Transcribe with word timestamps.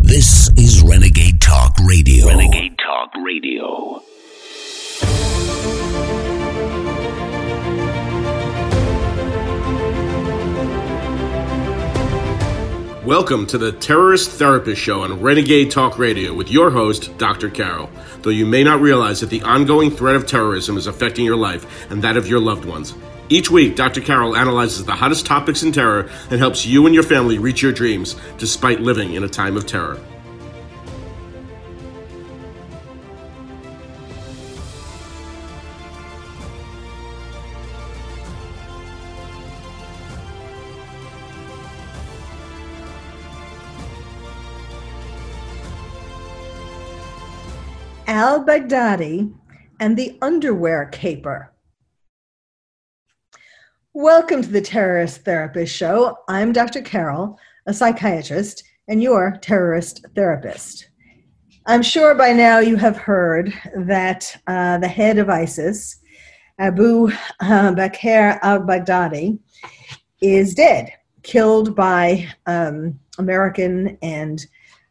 This 0.00 0.50
is 0.58 0.82
Renegade 0.82 1.40
Talk 1.40 1.74
Radio. 1.86 2.26
Renegade 2.26 2.76
Talk 2.76 3.10
Radio. 3.24 4.02
Welcome 13.06 13.46
to 13.46 13.56
the 13.56 13.72
Terrorist 13.80 14.32
Therapist 14.32 14.82
Show 14.82 15.00
on 15.00 15.22
Renegade 15.22 15.70
Talk 15.70 15.98
Radio 15.98 16.34
with 16.34 16.50
your 16.50 16.70
host, 16.70 17.16
Dr. 17.16 17.48
Carol. 17.48 17.88
Though 18.20 18.28
you 18.28 18.44
may 18.44 18.62
not 18.62 18.82
realize 18.82 19.20
that 19.20 19.30
the 19.30 19.40
ongoing 19.44 19.90
threat 19.90 20.14
of 20.14 20.26
terrorism 20.26 20.76
is 20.76 20.86
affecting 20.86 21.24
your 21.24 21.36
life 21.36 21.90
and 21.90 22.02
that 22.02 22.18
of 22.18 22.28
your 22.28 22.40
loved 22.40 22.66
ones. 22.66 22.94
Each 23.28 23.50
week, 23.50 23.76
Dr. 23.76 24.00
Carroll 24.00 24.36
analyzes 24.36 24.84
the 24.84 24.92
hottest 24.92 25.24
topics 25.24 25.62
in 25.62 25.72
terror 25.72 26.10
and 26.30 26.38
helps 26.38 26.66
you 26.66 26.86
and 26.86 26.94
your 26.94 27.04
family 27.04 27.38
reach 27.38 27.62
your 27.62 27.72
dreams 27.72 28.16
despite 28.36 28.80
living 28.80 29.14
in 29.14 29.24
a 29.24 29.28
time 29.28 29.56
of 29.56 29.66
terror. 29.66 29.98
Al 48.06 48.44
Baghdadi 48.44 49.32
and 49.80 49.96
the 49.96 50.18
Underwear 50.20 50.86
Caper. 50.86 51.51
Welcome 53.94 54.40
to 54.40 54.48
the 54.48 54.62
Terrorist 54.62 55.22
Therapist 55.22 55.76
Show. 55.76 56.16
I'm 56.26 56.50
Dr. 56.50 56.80
Carol, 56.80 57.38
a 57.66 57.74
psychiatrist, 57.74 58.64
and 58.88 59.02
your 59.02 59.36
terrorist 59.42 60.06
therapist. 60.16 60.88
I'm 61.66 61.82
sure 61.82 62.14
by 62.14 62.32
now 62.32 62.58
you 62.58 62.76
have 62.76 62.96
heard 62.96 63.52
that 63.76 64.34
uh, 64.46 64.78
the 64.78 64.88
head 64.88 65.18
of 65.18 65.28
ISIS, 65.28 66.00
Abu 66.58 67.08
uh, 67.40 67.74
Bakr 67.74 68.38
al 68.40 68.60
Baghdadi, 68.60 69.38
is 70.22 70.54
dead, 70.54 70.90
killed 71.22 71.76
by 71.76 72.26
um, 72.46 72.98
American 73.18 73.98
and 74.00 74.46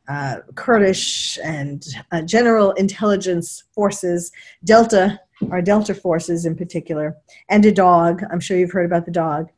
uh, 0.08 0.42
Kurdish 0.54 1.40
and 1.44 1.84
uh, 2.12 2.22
general 2.22 2.74
intelligence 2.74 3.64
forces, 3.74 4.32
Delta, 4.64 5.20
our 5.50 5.62
Delta 5.62 5.96
forces 5.96 6.46
in 6.46 6.56
particular, 6.56 7.16
and 7.50 7.66
a 7.66 7.72
dog. 7.72 8.24
I'm 8.32 8.40
sure 8.40 8.58
you've 8.58 8.72
heard 8.72 8.86
about 8.86 9.06
the 9.06 9.12
dog. 9.12 9.50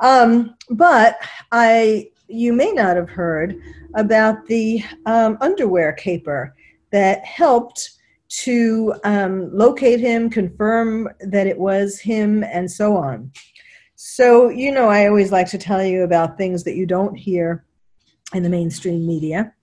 Um, 0.00 0.56
but 0.70 1.16
I, 1.52 2.10
you 2.28 2.52
may 2.52 2.72
not 2.72 2.96
have 2.96 3.08
heard 3.08 3.60
about 3.94 4.46
the 4.46 4.82
um, 5.06 5.38
underwear 5.40 5.92
caper 5.92 6.54
that 6.90 7.24
helped 7.24 7.92
to 8.28 8.94
um, 9.04 9.56
locate 9.56 10.00
him, 10.00 10.28
confirm 10.28 11.08
that 11.20 11.46
it 11.46 11.58
was 11.58 11.98
him, 12.00 12.44
and 12.44 12.70
so 12.70 12.96
on. 12.96 13.30
So, 13.94 14.50
you 14.50 14.72
know, 14.72 14.88
I 14.88 15.06
always 15.06 15.32
like 15.32 15.48
to 15.50 15.58
tell 15.58 15.82
you 15.82 16.02
about 16.02 16.36
things 16.36 16.64
that 16.64 16.76
you 16.76 16.84
don't 16.84 17.14
hear 17.14 17.64
in 18.34 18.42
the 18.42 18.48
mainstream 18.48 19.06
media. 19.06 19.54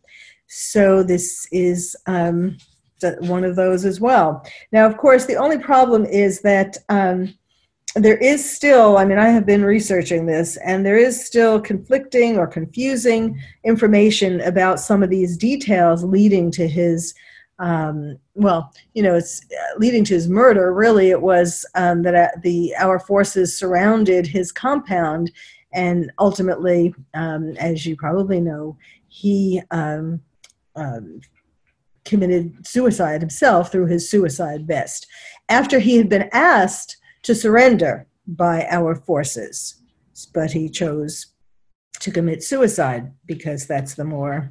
So 0.47 1.03
this 1.03 1.47
is 1.51 1.95
um, 2.07 2.57
one 3.19 3.43
of 3.43 3.55
those 3.55 3.85
as 3.85 3.99
well. 3.99 4.45
Now, 4.71 4.85
of 4.85 4.97
course, 4.97 5.25
the 5.25 5.35
only 5.35 5.57
problem 5.57 6.05
is 6.05 6.41
that 6.41 6.77
um, 6.89 7.33
there 7.95 8.17
is 8.17 8.43
still, 8.49 8.97
I 8.97 9.05
mean, 9.05 9.19
I 9.19 9.29
have 9.29 9.45
been 9.45 9.63
researching 9.63 10.25
this, 10.25 10.57
and 10.57 10.85
there 10.85 10.97
is 10.97 11.23
still 11.23 11.61
conflicting 11.61 12.37
or 12.37 12.47
confusing 12.47 13.39
information 13.63 14.41
about 14.41 14.79
some 14.79 15.03
of 15.03 15.09
these 15.09 15.37
details 15.37 16.03
leading 16.03 16.49
to 16.51 16.67
his. 16.67 17.13
Um, 17.59 18.17
well, 18.33 18.73
you 18.95 19.03
know, 19.03 19.15
it's 19.15 19.41
uh, 19.43 19.77
leading 19.77 20.03
to 20.05 20.15
his 20.15 20.27
murder. 20.27 20.73
Really, 20.73 21.11
it 21.11 21.21
was 21.21 21.65
um, 21.75 22.01
that 22.01 22.15
uh, 22.15 22.29
the 22.41 22.73
our 22.79 22.99
forces 22.99 23.55
surrounded 23.55 24.25
his 24.25 24.51
compound, 24.51 25.31
and 25.71 26.11
ultimately, 26.17 26.95
um, 27.13 27.55
as 27.57 27.85
you 27.85 27.95
probably 27.95 28.41
know, 28.41 28.75
he 29.07 29.61
um, 29.69 30.19
um, 30.75 31.21
committed 32.05 32.65
suicide 32.65 33.21
himself 33.21 33.71
through 33.71 33.87
his 33.87 34.09
suicide 34.09 34.67
vest 34.67 35.07
after 35.49 35.79
he 35.79 35.97
had 35.97 36.09
been 36.09 36.29
asked 36.31 36.97
to 37.23 37.35
surrender 37.35 38.07
by 38.27 38.65
our 38.69 38.95
forces. 38.95 39.81
But 40.33 40.51
he 40.51 40.69
chose 40.69 41.27
to 41.99 42.11
commit 42.11 42.43
suicide 42.43 43.11
because 43.25 43.65
that's 43.65 43.95
the 43.95 44.03
more, 44.03 44.49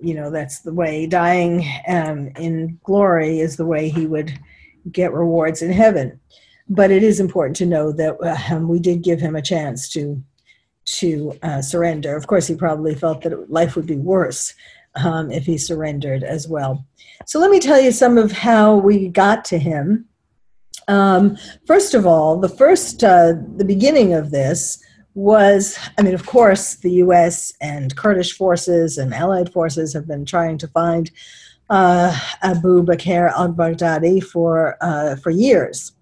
you 0.00 0.14
know, 0.14 0.30
that's 0.30 0.60
the 0.60 0.74
way 0.74 1.06
dying 1.06 1.64
um, 1.88 2.30
in 2.36 2.78
glory 2.82 3.40
is 3.40 3.56
the 3.56 3.66
way 3.66 3.88
he 3.88 4.06
would 4.06 4.38
get 4.90 5.12
rewards 5.12 5.62
in 5.62 5.72
heaven. 5.72 6.18
But 6.68 6.90
it 6.90 7.02
is 7.02 7.20
important 7.20 7.56
to 7.56 7.66
know 7.66 7.92
that 7.92 8.16
um, 8.50 8.68
we 8.68 8.80
did 8.80 9.02
give 9.02 9.20
him 9.20 9.36
a 9.36 9.42
chance 9.42 9.88
to 9.90 10.22
to 10.84 11.38
uh, 11.44 11.62
surrender. 11.62 12.16
Of 12.16 12.26
course, 12.26 12.48
he 12.48 12.56
probably 12.56 12.96
felt 12.96 13.22
that 13.22 13.48
life 13.48 13.76
would 13.76 13.86
be 13.86 13.96
worse 13.96 14.52
um, 14.96 15.30
if 15.30 15.44
he 15.44 15.58
surrendered 15.58 16.22
as 16.22 16.48
well. 16.48 16.84
So 17.26 17.38
let 17.38 17.50
me 17.50 17.60
tell 17.60 17.80
you 17.80 17.92
some 17.92 18.18
of 18.18 18.32
how 18.32 18.76
we 18.76 19.08
got 19.08 19.44
to 19.46 19.58
him. 19.58 20.06
Um, 20.88 21.36
first 21.66 21.94
of 21.94 22.06
all, 22.06 22.38
the 22.38 22.48
first, 22.48 23.04
uh, 23.04 23.34
the 23.56 23.64
beginning 23.64 24.14
of 24.14 24.30
this 24.30 24.82
was, 25.14 25.78
I 25.98 26.02
mean, 26.02 26.14
of 26.14 26.26
course, 26.26 26.76
the 26.76 26.90
U.S. 26.92 27.52
and 27.60 27.94
Kurdish 27.96 28.36
forces 28.36 28.98
and 28.98 29.14
Allied 29.14 29.52
forces 29.52 29.92
have 29.94 30.08
been 30.08 30.24
trying 30.24 30.58
to 30.58 30.68
find 30.68 31.10
uh, 31.70 32.18
Abu 32.42 32.82
Bakr 32.82 33.30
al-Baghdadi 33.30 34.22
for 34.22 34.76
uh, 34.80 35.16
for 35.16 35.30
years, 35.30 35.92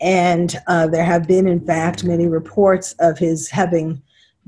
and 0.00 0.56
uh, 0.66 0.86
there 0.88 1.04
have 1.04 1.26
been, 1.26 1.46
in 1.46 1.64
fact, 1.64 2.04
many 2.04 2.26
reports 2.26 2.94
of 2.98 3.18
his 3.18 3.48
having 3.48 4.02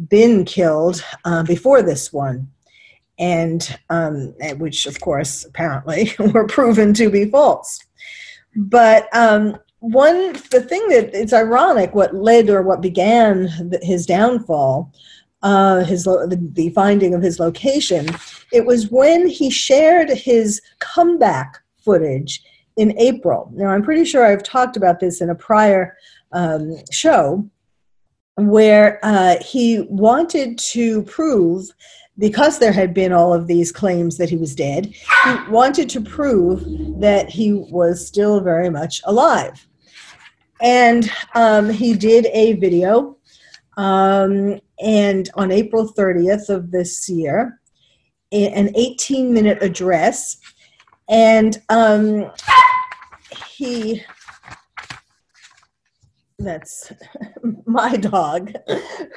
been 0.09 0.45
killed 0.45 1.03
uh, 1.25 1.43
before 1.43 1.83
this 1.83 2.13
one 2.13 2.49
and 3.19 3.79
um, 3.91 4.35
which 4.59 4.87
of 4.87 5.01
course 5.01 5.45
apparently 5.45 6.13
were 6.19 6.47
proven 6.47 6.95
to 6.95 7.11
be 7.11 7.31
false. 7.31 7.79
But 8.55 9.09
um, 9.15 9.57
one, 9.81 10.33
the 10.51 10.63
thing 10.63 10.87
that 10.89 11.15
it's 11.15 11.33
ironic, 11.33 11.95
what 11.95 12.15
led 12.15 12.51
or 12.51 12.63
what 12.63 12.81
began 12.81 13.49
his 13.83 14.07
downfall, 14.07 14.93
uh, 15.43 15.85
his 15.85 16.05
the, 16.05 16.39
the 16.53 16.71
finding 16.71 17.15
of 17.15 17.23
his 17.23 17.41
location, 17.41 18.07
it 18.53 18.65
was 18.65 18.91
when 18.91 19.27
he 19.27 19.51
shared 19.51 20.09
his 20.11 20.61
comeback 20.79 21.59
footage 21.79 22.43
in 22.77 22.97
April. 22.99 23.51
Now 23.55 23.69
I'm 23.69 23.83
pretty 23.83 24.05
sure 24.05 24.25
I've 24.25 24.43
talked 24.43 24.77
about 24.77 25.01
this 25.01 25.21
in 25.21 25.31
a 25.31 25.35
prior 25.35 25.97
um, 26.33 26.77
show 26.91 27.49
where 28.37 28.99
uh, 29.03 29.37
he 29.43 29.81
wanted 29.91 30.59
to 30.59 31.03
prove 31.03 31.69
because 32.19 32.59
there 32.59 32.73
had 32.73 32.93
been 32.93 33.13
all 33.13 33.33
of 33.33 33.47
these 33.47 33.73
claims 33.73 34.19
that 34.19 34.29
he 34.29 34.37
was 34.37 34.55
dead, 34.55 34.87
he 34.87 35.51
wanted 35.51 35.89
to 35.91 36.01
prove 36.01 36.63
that 37.01 37.31
he 37.31 37.53
was 37.53 38.07
still 38.07 38.41
very 38.41 38.71
much 38.71 39.01
alive. 39.05 39.67
And 40.61 41.11
um, 41.35 41.71
he 41.71 41.95
did 41.95 42.27
a 42.27 42.53
video, 42.55 43.17
um, 43.77 44.61
and 44.81 45.29
on 45.35 45.51
April 45.51 45.93
30th 45.93 46.49
of 46.49 46.71
this 46.71 47.09
year, 47.09 47.61
an 48.33 48.71
18 48.77 49.33
minute 49.33 49.63
address. 49.63 50.39
And 51.09 51.61
um, 51.69 52.31
he 53.47 54.03
that's 56.45 56.93
my 57.67 57.97
dog, 57.97 58.53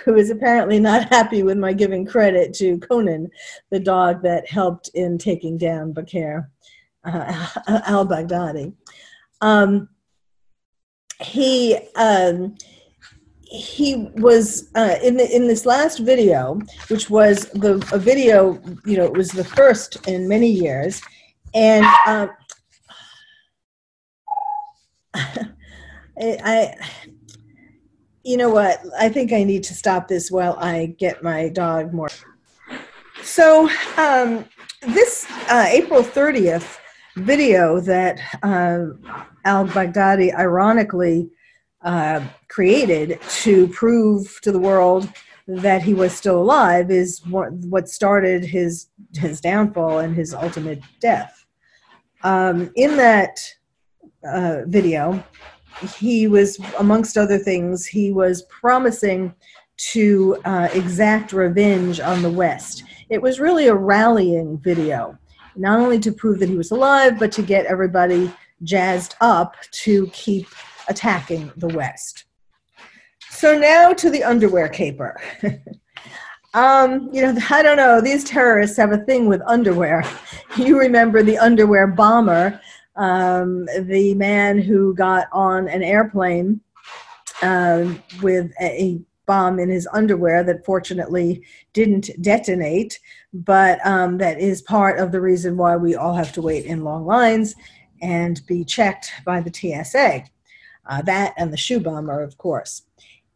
who 0.03 0.15
is 0.15 0.29
apparently 0.29 0.79
not 0.79 1.09
happy 1.09 1.43
with 1.43 1.57
my 1.57 1.73
giving 1.73 2.05
credit 2.05 2.53
to 2.55 2.79
Conan, 2.79 3.29
the 3.71 3.79
dog 3.79 4.21
that 4.23 4.49
helped 4.49 4.89
in 4.93 5.17
taking 5.17 5.57
down 5.57 5.93
Bakr 5.93 6.47
uh, 7.03 7.47
al 7.85 8.05
Baghdadi. 8.07 8.73
Um, 9.41 9.89
he 11.21 11.77
um, 11.95 12.55
he 13.43 14.09
was 14.15 14.69
uh, 14.75 14.95
in 15.03 15.17
the, 15.17 15.35
in 15.35 15.47
this 15.47 15.65
last 15.65 15.99
video, 15.99 16.59
which 16.89 17.09
was 17.09 17.45
the 17.51 17.75
a 17.93 17.97
video. 17.97 18.61
You 18.85 18.97
know, 18.97 19.05
it 19.05 19.13
was 19.13 19.31
the 19.31 19.43
first 19.43 20.07
in 20.07 20.27
many 20.27 20.49
years, 20.49 21.01
and. 21.53 21.85
Uh, 22.05 22.27
I, 26.17 26.73
you 28.25 28.37
know 28.37 28.49
what? 28.49 28.81
I 28.99 29.07
think 29.07 29.31
I 29.31 29.43
need 29.43 29.63
to 29.65 29.75
stop 29.75 30.07
this 30.07 30.31
while 30.31 30.57
I 30.59 30.95
get 30.97 31.23
my 31.23 31.47
dog 31.49 31.93
more. 31.93 32.09
So, 33.21 33.69
um, 33.97 34.45
this 34.81 35.25
uh, 35.49 35.67
April 35.69 36.01
30th 36.01 36.79
video 37.17 37.79
that 37.79 38.19
uh, 38.41 38.87
al 39.45 39.67
Baghdadi 39.67 40.33
ironically 40.33 41.29
uh, 41.83 42.25
created 42.49 43.19
to 43.29 43.67
prove 43.67 44.39
to 44.41 44.51
the 44.51 44.59
world 44.59 45.07
that 45.47 45.83
he 45.83 45.93
was 45.93 46.11
still 46.11 46.41
alive 46.41 46.89
is 46.89 47.21
what, 47.27 47.87
started 47.87 48.43
his 48.43 48.87
his 49.13 49.39
downfall 49.39 49.99
and 49.99 50.15
his 50.15 50.33
ultimate 50.33 50.81
death. 50.99 51.45
Um, 52.23 52.71
in 52.75 52.97
that 52.97 53.39
uh, 54.27 54.61
video, 54.65 55.23
he 55.97 56.27
was, 56.27 56.59
amongst 56.79 57.17
other 57.17 57.37
things, 57.37 57.85
he 57.85 58.11
was 58.11 58.43
promising 58.43 59.33
to 59.77 60.37
uh, 60.45 60.69
exact 60.73 61.33
revenge 61.33 61.99
on 61.99 62.21
the 62.21 62.29
West. 62.29 62.83
It 63.09 63.21
was 63.21 63.39
really 63.39 63.67
a 63.67 63.75
rallying 63.75 64.57
video, 64.59 65.17
not 65.55 65.79
only 65.79 65.99
to 65.99 66.11
prove 66.11 66.39
that 66.39 66.49
he 66.49 66.55
was 66.55 66.71
alive, 66.71 67.19
but 67.19 67.31
to 67.33 67.41
get 67.41 67.65
everybody 67.65 68.31
jazzed 68.63 69.15
up 69.21 69.55
to 69.71 70.07
keep 70.07 70.47
attacking 70.87 71.51
the 71.57 71.67
West. 71.67 72.25
So 73.29 73.57
now 73.57 73.91
to 73.91 74.09
the 74.09 74.23
underwear 74.23 74.69
caper. 74.69 75.19
um, 76.53 77.09
you 77.11 77.21
know, 77.21 77.37
I 77.49 77.61
don't 77.61 77.77
know, 77.77 77.99
these 77.99 78.23
terrorists 78.23 78.77
have 78.77 78.93
a 78.93 78.99
thing 78.99 79.27
with 79.27 79.41
underwear. 79.45 80.03
You 80.57 80.79
remember 80.79 81.21
the 81.21 81.37
underwear 81.37 81.85
bomber, 81.85 82.61
um, 82.95 83.65
the 83.65 84.13
man 84.15 84.59
who 84.59 84.93
got 84.93 85.27
on 85.31 85.67
an 85.67 85.83
airplane 85.83 86.61
uh, 87.41 87.93
with 88.21 88.51
a 88.61 89.01
bomb 89.25 89.59
in 89.59 89.69
his 89.69 89.87
underwear 89.91 90.43
that 90.43 90.65
fortunately 90.65 91.43
didn't 91.73 92.09
detonate, 92.21 92.99
but 93.33 93.85
um, 93.85 94.17
that 94.19 94.39
is 94.39 94.61
part 94.61 94.99
of 94.99 95.11
the 95.11 95.21
reason 95.21 95.57
why 95.57 95.75
we 95.75 95.95
all 95.95 96.13
have 96.13 96.31
to 96.33 96.41
wait 96.41 96.65
in 96.65 96.83
long 96.83 97.05
lines 97.05 97.55
and 98.01 98.45
be 98.45 98.63
checked 98.63 99.11
by 99.25 99.41
the 99.41 99.51
TSA. 99.53 100.23
Uh, 100.87 101.01
that 101.01 101.33
and 101.37 101.51
the 101.51 101.57
shoe 101.57 101.79
bomber, 101.79 102.21
of 102.21 102.37
course. 102.37 102.83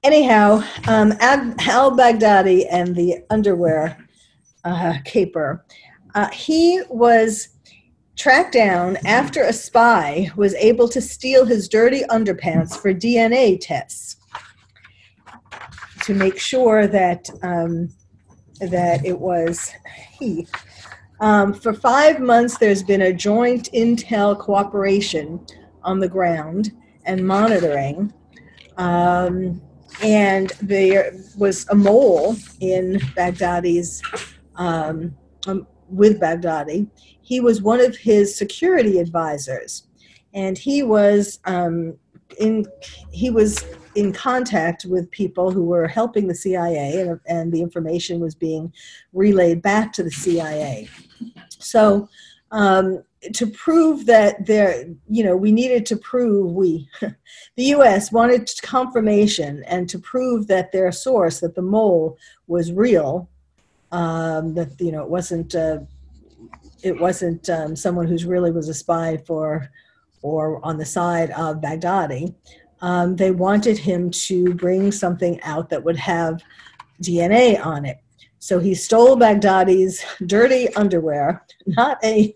Anyhow, 0.03 0.63
um, 0.87 1.13
al 1.19 1.97
Baghdadi 1.97 2.65
and 2.69 2.95
the 2.95 3.17
underwear 3.29 3.97
uh, 4.63 4.93
caper, 5.03 5.65
uh, 6.15 6.29
he 6.29 6.81
was 6.89 7.49
tracked 8.19 8.51
down 8.51 8.97
after 9.05 9.43
a 9.43 9.53
spy 9.53 10.29
was 10.35 10.53
able 10.55 10.89
to 10.89 10.99
steal 10.99 11.45
his 11.45 11.69
dirty 11.69 12.01
underpants 12.09 12.77
for 12.77 12.93
DNA 12.93 13.57
tests 13.59 14.17
to 16.03 16.13
make 16.13 16.37
sure 16.37 16.85
that 16.85 17.29
um, 17.43 17.89
that 18.59 19.05
it 19.05 19.17
was 19.17 19.73
he. 20.19 20.45
Um, 21.21 21.53
for 21.53 21.73
five 21.73 22.19
months, 22.19 22.57
there's 22.57 22.83
been 22.83 23.03
a 23.03 23.13
joint 23.13 23.69
intel 23.73 24.37
cooperation 24.37 25.45
on 25.83 25.99
the 25.99 26.09
ground 26.09 26.71
and 27.05 27.25
monitoring. 27.25 28.13
Um, 28.77 29.61
and 30.03 30.49
there 30.61 31.13
was 31.37 31.65
a 31.69 31.75
mole 31.75 32.35
in 32.59 32.99
Baghdadi's, 33.15 34.01
um, 34.55 35.15
um, 35.47 35.67
with 35.89 36.19
Baghdadi. 36.19 36.89
He 37.29 37.39
was 37.39 37.61
one 37.61 37.79
of 37.79 37.95
his 37.95 38.35
security 38.35 38.97
advisors, 38.97 39.83
and 40.33 40.57
he 40.57 40.81
was 40.81 41.37
um, 41.45 41.95
in 42.39 42.65
he 43.11 43.29
was 43.29 43.63
in 43.93 44.11
contact 44.11 44.83
with 44.85 45.11
people 45.11 45.51
who 45.51 45.63
were 45.63 45.87
helping 45.87 46.25
the 46.27 46.33
CIA, 46.33 46.99
and, 47.01 47.19
and 47.27 47.53
the 47.53 47.61
information 47.61 48.19
was 48.19 48.33
being 48.33 48.73
relayed 49.13 49.61
back 49.61 49.93
to 49.93 50.01
the 50.01 50.09
CIA. 50.09 50.89
So, 51.59 52.09
um, 52.49 53.03
to 53.31 53.45
prove 53.45 54.07
that 54.07 54.47
there, 54.47 54.85
you 55.07 55.23
know, 55.23 55.37
we 55.37 55.51
needed 55.51 55.85
to 55.85 55.97
prove 55.97 56.51
we, 56.51 56.89
the 57.01 57.65
U.S. 57.77 58.11
wanted 58.11 58.49
confirmation 58.63 59.63
and 59.67 59.87
to 59.87 59.99
prove 59.99 60.47
that 60.47 60.71
their 60.71 60.91
source, 60.91 61.41
that 61.41 61.53
the 61.53 61.61
mole 61.61 62.17
was 62.47 62.71
real, 62.71 63.29
um, 63.91 64.55
that 64.55 64.81
you 64.81 64.91
know 64.91 65.03
it 65.03 65.11
wasn't. 65.11 65.53
Uh, 65.53 65.81
it 66.83 66.99
wasn't 66.99 67.49
um, 67.49 67.75
someone 67.75 68.07
who's 68.07 68.25
really 68.25 68.51
was 68.51 68.69
a 68.69 68.73
spy 68.73 69.17
for 69.25 69.69
or 70.21 70.63
on 70.65 70.77
the 70.77 70.85
side 70.85 71.31
of 71.31 71.61
Baghdadi 71.61 72.33
um, 72.81 73.15
they 73.15 73.31
wanted 73.31 73.77
him 73.77 74.09
to 74.11 74.53
bring 74.53 74.91
something 74.91 75.39
out 75.41 75.69
that 75.69 75.83
would 75.83 75.97
have 75.97 76.41
DNA 77.01 77.63
on 77.63 77.85
it. 77.85 77.97
So 78.39 78.59
he 78.59 78.73
stole 78.73 79.17
Baghdadi's 79.17 80.03
dirty 80.25 80.73
underwear, 80.75 81.45
not 81.65 81.97
a, 82.03 82.33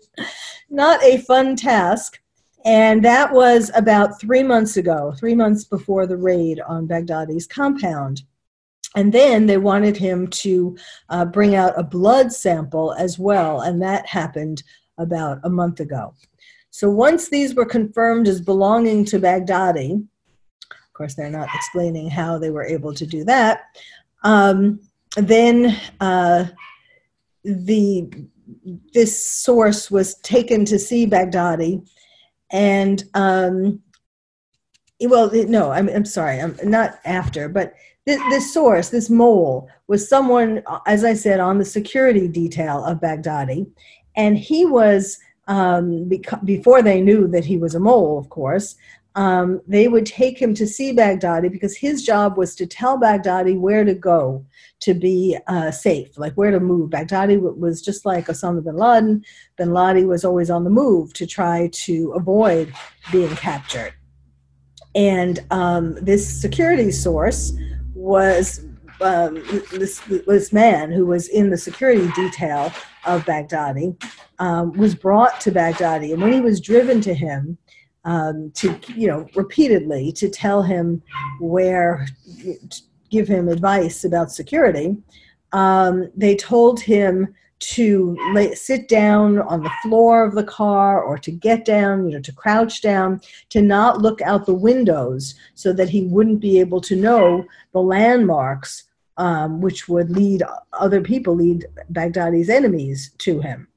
not 0.70 1.02
a 1.02 1.18
fun 1.18 1.56
task. 1.56 2.20
And 2.66 3.04
that 3.04 3.32
was 3.32 3.70
about 3.74 4.20
three 4.20 4.42
months 4.42 4.76
ago, 4.76 5.14
three 5.18 5.34
months 5.34 5.64
before 5.64 6.06
the 6.06 6.16
raid 6.16 6.60
on 6.60 6.88
Baghdadi's 6.88 7.46
compound. 7.46 8.22
And 8.94 9.12
then 9.12 9.46
they 9.46 9.56
wanted 9.56 9.96
him 9.96 10.28
to 10.28 10.76
uh, 11.08 11.24
bring 11.24 11.54
out 11.54 11.78
a 11.78 11.82
blood 11.82 12.32
sample 12.32 12.92
as 12.92 13.18
well, 13.18 13.60
and 13.62 13.82
that 13.82 14.06
happened 14.06 14.62
about 14.98 15.40
a 15.42 15.50
month 15.50 15.80
ago. 15.80 16.14
So 16.70 16.88
once 16.90 17.28
these 17.28 17.54
were 17.54 17.66
confirmed 17.66 18.28
as 18.28 18.40
belonging 18.40 19.04
to 19.06 19.18
Baghdadi, 19.18 19.92
of 19.94 20.92
course, 20.92 21.14
they're 21.14 21.30
not 21.30 21.48
explaining 21.54 22.08
how 22.08 22.38
they 22.38 22.50
were 22.50 22.64
able 22.64 22.94
to 22.94 23.06
do 23.06 23.24
that. 23.24 23.62
Um, 24.22 24.80
then 25.16 25.76
uh, 26.00 26.46
the 27.44 28.08
this 28.92 29.26
source 29.28 29.90
was 29.90 30.14
taken 30.16 30.64
to 30.66 30.78
see 30.78 31.06
Baghdadi, 31.06 31.86
and 32.52 33.04
um, 33.14 33.82
well, 35.00 35.30
no, 35.32 35.70
I'm, 35.70 35.88
I'm 35.88 36.04
sorry, 36.04 36.40
I'm 36.40 36.56
not 36.62 36.98
after, 37.04 37.48
but 37.48 37.74
this, 38.06 38.20
this 38.30 38.52
source, 38.52 38.90
this 38.90 39.08
mole, 39.10 39.68
was 39.86 40.08
someone, 40.08 40.62
as 40.86 41.04
I 41.04 41.14
said, 41.14 41.40
on 41.40 41.58
the 41.58 41.64
security 41.64 42.28
detail 42.28 42.84
of 42.84 43.00
Baghdadi, 43.00 43.66
and 44.16 44.38
he 44.38 44.64
was 44.64 45.18
um, 45.48 46.08
beca- 46.08 46.44
before 46.44 46.82
they 46.82 47.00
knew 47.00 47.26
that 47.28 47.44
he 47.44 47.56
was 47.56 47.74
a 47.74 47.80
mole, 47.80 48.18
of 48.18 48.28
course, 48.28 48.76
um, 49.16 49.60
they 49.68 49.86
would 49.86 50.06
take 50.06 50.40
him 50.40 50.54
to 50.54 50.66
see 50.66 50.92
Baghdadi 50.92 51.50
because 51.50 51.76
his 51.76 52.02
job 52.02 52.36
was 52.36 52.56
to 52.56 52.66
tell 52.66 52.98
Baghdadi 52.98 53.58
where 53.58 53.84
to 53.84 53.94
go 53.94 54.44
to 54.80 54.92
be 54.92 55.38
uh, 55.46 55.70
safe, 55.70 56.18
like 56.18 56.34
where 56.34 56.50
to 56.50 56.58
move. 56.58 56.90
Baghdadi 56.90 57.38
was 57.40 57.80
just 57.80 58.04
like 58.04 58.26
Osama 58.26 58.64
bin 58.64 58.76
Laden. 58.76 59.24
Bin 59.56 59.72
Laden 59.72 60.08
was 60.08 60.24
always 60.24 60.50
on 60.50 60.64
the 60.64 60.70
move 60.70 61.12
to 61.14 61.26
try 61.26 61.68
to 61.72 62.12
avoid 62.16 62.72
being 63.12 63.34
captured. 63.36 63.94
And 64.96 65.40
um, 65.50 65.94
this 66.04 66.40
security 66.40 66.90
source 66.90 67.52
was 68.04 68.64
um, 69.00 69.34
this, 69.72 70.00
this 70.26 70.52
man 70.52 70.92
who 70.92 71.06
was 71.06 71.28
in 71.28 71.50
the 71.50 71.56
security 71.56 72.08
detail 72.14 72.72
of 73.06 73.24
Baghdadi 73.24 74.00
um, 74.38 74.72
was 74.72 74.94
brought 74.94 75.40
to 75.40 75.50
Baghdadi. 75.50 76.12
And 76.12 76.22
when 76.22 76.32
he 76.32 76.40
was 76.40 76.60
driven 76.60 77.00
to 77.02 77.14
him, 77.14 77.58
um, 78.04 78.50
to 78.56 78.78
you 78.94 79.06
know 79.06 79.26
repeatedly 79.34 80.12
to 80.12 80.28
tell 80.28 80.62
him 80.62 81.02
where 81.40 82.06
give 83.10 83.26
him 83.26 83.48
advice 83.48 84.04
about 84.04 84.30
security 84.30 84.96
um, 85.52 86.10
they 86.16 86.36
told 86.36 86.80
him 86.80 87.34
to 87.68 88.16
lay, 88.34 88.54
sit 88.54 88.88
down 88.88 89.38
on 89.38 89.62
the 89.62 89.72
floor 89.82 90.24
of 90.24 90.34
the 90.34 90.44
car 90.44 91.02
or 91.02 91.18
to 91.18 91.30
get 91.30 91.64
down 91.64 92.06
you 92.06 92.16
know 92.16 92.20
to 92.20 92.32
crouch 92.32 92.82
down 92.82 93.20
to 93.48 93.62
not 93.62 94.02
look 94.02 94.20
out 94.22 94.46
the 94.46 94.54
windows 94.54 95.34
so 95.54 95.72
that 95.72 95.88
he 95.88 96.02
wouldn't 96.02 96.40
be 96.40 96.58
able 96.60 96.80
to 96.80 96.96
know 96.96 97.44
the 97.72 97.80
landmarks 97.80 98.84
um, 99.16 99.60
which 99.60 99.88
would 99.88 100.10
lead 100.10 100.42
other 100.72 101.00
people 101.00 101.34
lead 101.34 101.66
baghdadi's 101.90 102.48
enemies 102.48 103.12
to 103.18 103.40
him. 103.40 103.68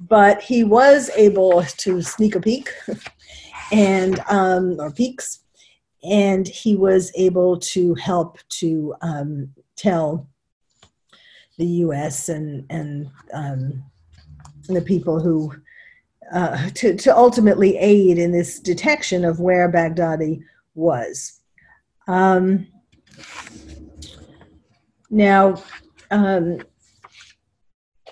But 0.00 0.40
he 0.40 0.64
was 0.64 1.10
able 1.16 1.62
to 1.62 2.02
sneak 2.02 2.36
a 2.36 2.40
peek 2.40 2.70
and 3.72 4.20
um, 4.28 4.78
or 4.78 4.90
peaks, 4.90 5.40
and 6.04 6.46
he 6.46 6.76
was 6.76 7.10
able 7.16 7.58
to 7.58 7.94
help 7.94 8.38
to 8.60 8.94
um, 9.00 9.48
tell 9.76 10.28
the 11.58 11.66
U.S. 11.66 12.28
and 12.28 12.64
and 12.70 13.10
um, 13.32 13.84
the 14.68 14.82
people 14.82 15.20
who 15.20 15.52
uh, 16.32 16.70
to 16.74 16.96
to 16.96 17.16
ultimately 17.16 17.76
aid 17.76 18.18
in 18.18 18.32
this 18.32 18.58
detection 18.60 19.24
of 19.24 19.40
where 19.40 19.70
Baghdadi 19.70 20.42
was. 20.74 21.40
Um, 22.06 22.66
now, 25.10 25.62
um, 26.10 26.60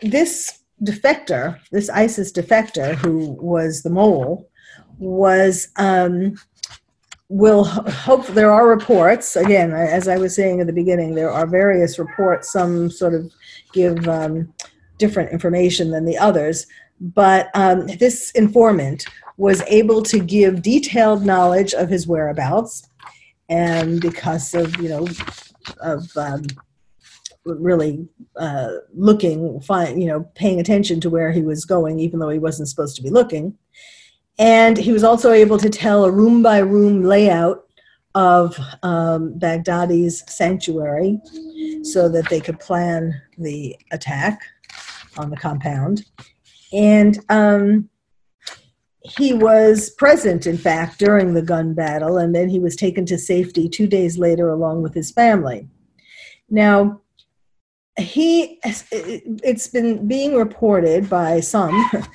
this 0.03 0.61
defector, 0.83 1.59
this 1.71 1.89
ISIS 1.89 2.33
defector, 2.33 2.95
who 2.95 3.33
was 3.41 3.83
the 3.83 3.91
mole, 3.91 4.49
was 4.99 5.69
um, 5.77 6.37
will 7.29 7.65
hope 7.65 8.27
there 8.29 8.53
are 8.53 8.69
reports 8.69 9.35
again 9.35 9.73
as 9.73 10.07
i 10.07 10.17
was 10.17 10.35
saying 10.35 10.61
at 10.61 10.67
the 10.67 10.73
beginning 10.73 11.15
there 11.15 11.31
are 11.31 11.47
various 11.47 11.99
reports 11.99 12.53
some 12.53 12.89
sort 12.89 13.15
of 13.15 13.33
give 13.73 14.07
um, 14.09 14.53
different 14.99 15.33
information 15.33 15.91
than 15.91 16.05
the 16.05 16.17
others 16.17 16.67
but 17.01 17.51
um, 17.55 17.87
this 17.99 18.31
informant 18.33 19.05
was 19.37 19.61
able 19.63 20.03
to 20.03 20.19
give 20.21 20.63
detailed 20.63 21.27
knowledge 21.27 21.75
of 21.75 21.89
his 21.89 22.07
whereabouts 22.07 22.89
and 23.49 24.01
because 24.01 24.55
of 24.55 24.81
you 24.81 24.89
know 24.89 25.07
of 25.81 26.17
um, 26.17 26.47
really 27.47 28.07
uh, 28.37 28.69
looking, 28.95 29.61
fine, 29.61 30.01
you 30.01 30.07
know, 30.07 30.29
paying 30.35 30.61
attention 30.61 31.01
to 31.01 31.11
where 31.11 31.33
he 31.33 31.43
was 31.43 31.65
going, 31.65 32.01
even 32.01 32.19
though 32.19 32.29
he 32.29 32.39
wasn't 32.39 32.69
supposed 32.69 32.97
to 32.97 33.03
be 33.03 33.11
looking. 33.11 33.57
And 34.39 34.77
he 34.77 34.93
was 34.93 35.05
also 35.05 35.33
able 35.33 35.59
to 35.59 35.71
tell 35.71 36.05
a 36.05 36.11
room 36.11 36.43
by 36.43 36.59
room 36.59 37.03
layout 37.03 37.67
of 38.15 38.59
um, 38.83 39.39
Baghdadi's 39.39 40.25
sanctuary 40.31 41.21
so 41.83 42.09
that 42.09 42.29
they 42.29 42.41
could 42.41 42.59
plan 42.59 43.21
the 43.39 43.77
attack 43.93 44.41
on 45.19 45.31
the 45.31 45.37
compound. 45.37 46.05
And 46.73 47.19
um, 47.29 47.89
he 49.01 49.33
was 49.33 49.91
present, 49.91 50.47
in 50.47 50.59
fact, 50.59 50.99
during 50.99 51.35
the 51.35 51.43
gun 51.43 51.75
battle, 51.75 52.19
and 52.19 52.35
then 52.35 52.49
he 52.49 52.59
was 52.59 52.75
taken 52.75 53.07
to 53.07 53.19
safety 53.19 53.69
two 53.69 53.87
days 53.87 54.19
later 54.19 54.49
along 54.49 54.83
with 54.83 54.95
his 54.95 55.11
family. 55.11 55.69
Now, 56.51 57.01
he 57.99 58.59
it's 58.63 59.69
been 59.69 60.07
being 60.07 60.35
reported 60.35 61.09
by 61.09 61.41
some 61.41 61.71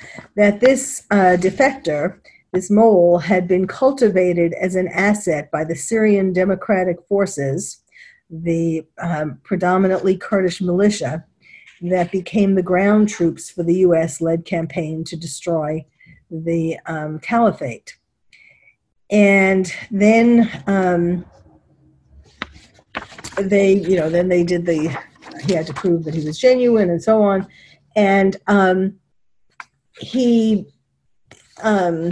that 0.36 0.60
this 0.60 1.04
uh, 1.12 1.38
defector 1.40 2.20
this 2.54 2.70
mole 2.70 3.18
had 3.18 3.48
been 3.48 3.66
cultivated 3.66 4.54
as 4.62 4.76
an 4.76 4.88
asset 4.90 5.50
by 5.52 5.64
the 5.64 5.76
syrian 5.76 6.34
democratic 6.34 6.98
forces 7.08 7.82
the 8.30 8.86
um, 9.00 9.40
predominantly 9.44 10.16
kurdish 10.16 10.62
militia 10.62 11.26
that 11.82 12.12
became 12.12 12.56
the 12.56 12.64
ground 12.64 13.10
troops 13.10 13.50
for 13.50 13.64
the 13.64 13.74
us 13.74 14.22
led 14.22 14.46
campaign 14.46 15.04
to 15.04 15.16
destroy 15.16 15.84
the 16.30 16.78
um, 16.86 17.20
caliphate. 17.20 17.98
And 19.10 19.72
then 19.90 20.50
um, 20.68 21.26
they 23.38 23.74
you 23.74 23.98
know 23.98 24.10
then 24.10 24.30
they 24.30 24.44
did 24.44 24.66
the 24.66 24.96
he 25.42 25.54
had 25.54 25.68
to 25.68 25.74
prove 25.74 26.04
that 26.06 26.14
he 26.14 26.26
was 26.26 26.40
genuine 26.40 26.90
and 26.90 27.02
so 27.02 27.22
on. 27.22 27.48
And 27.96 28.38
um, 28.48 29.00
he, 30.00 30.66
um, 31.62 32.12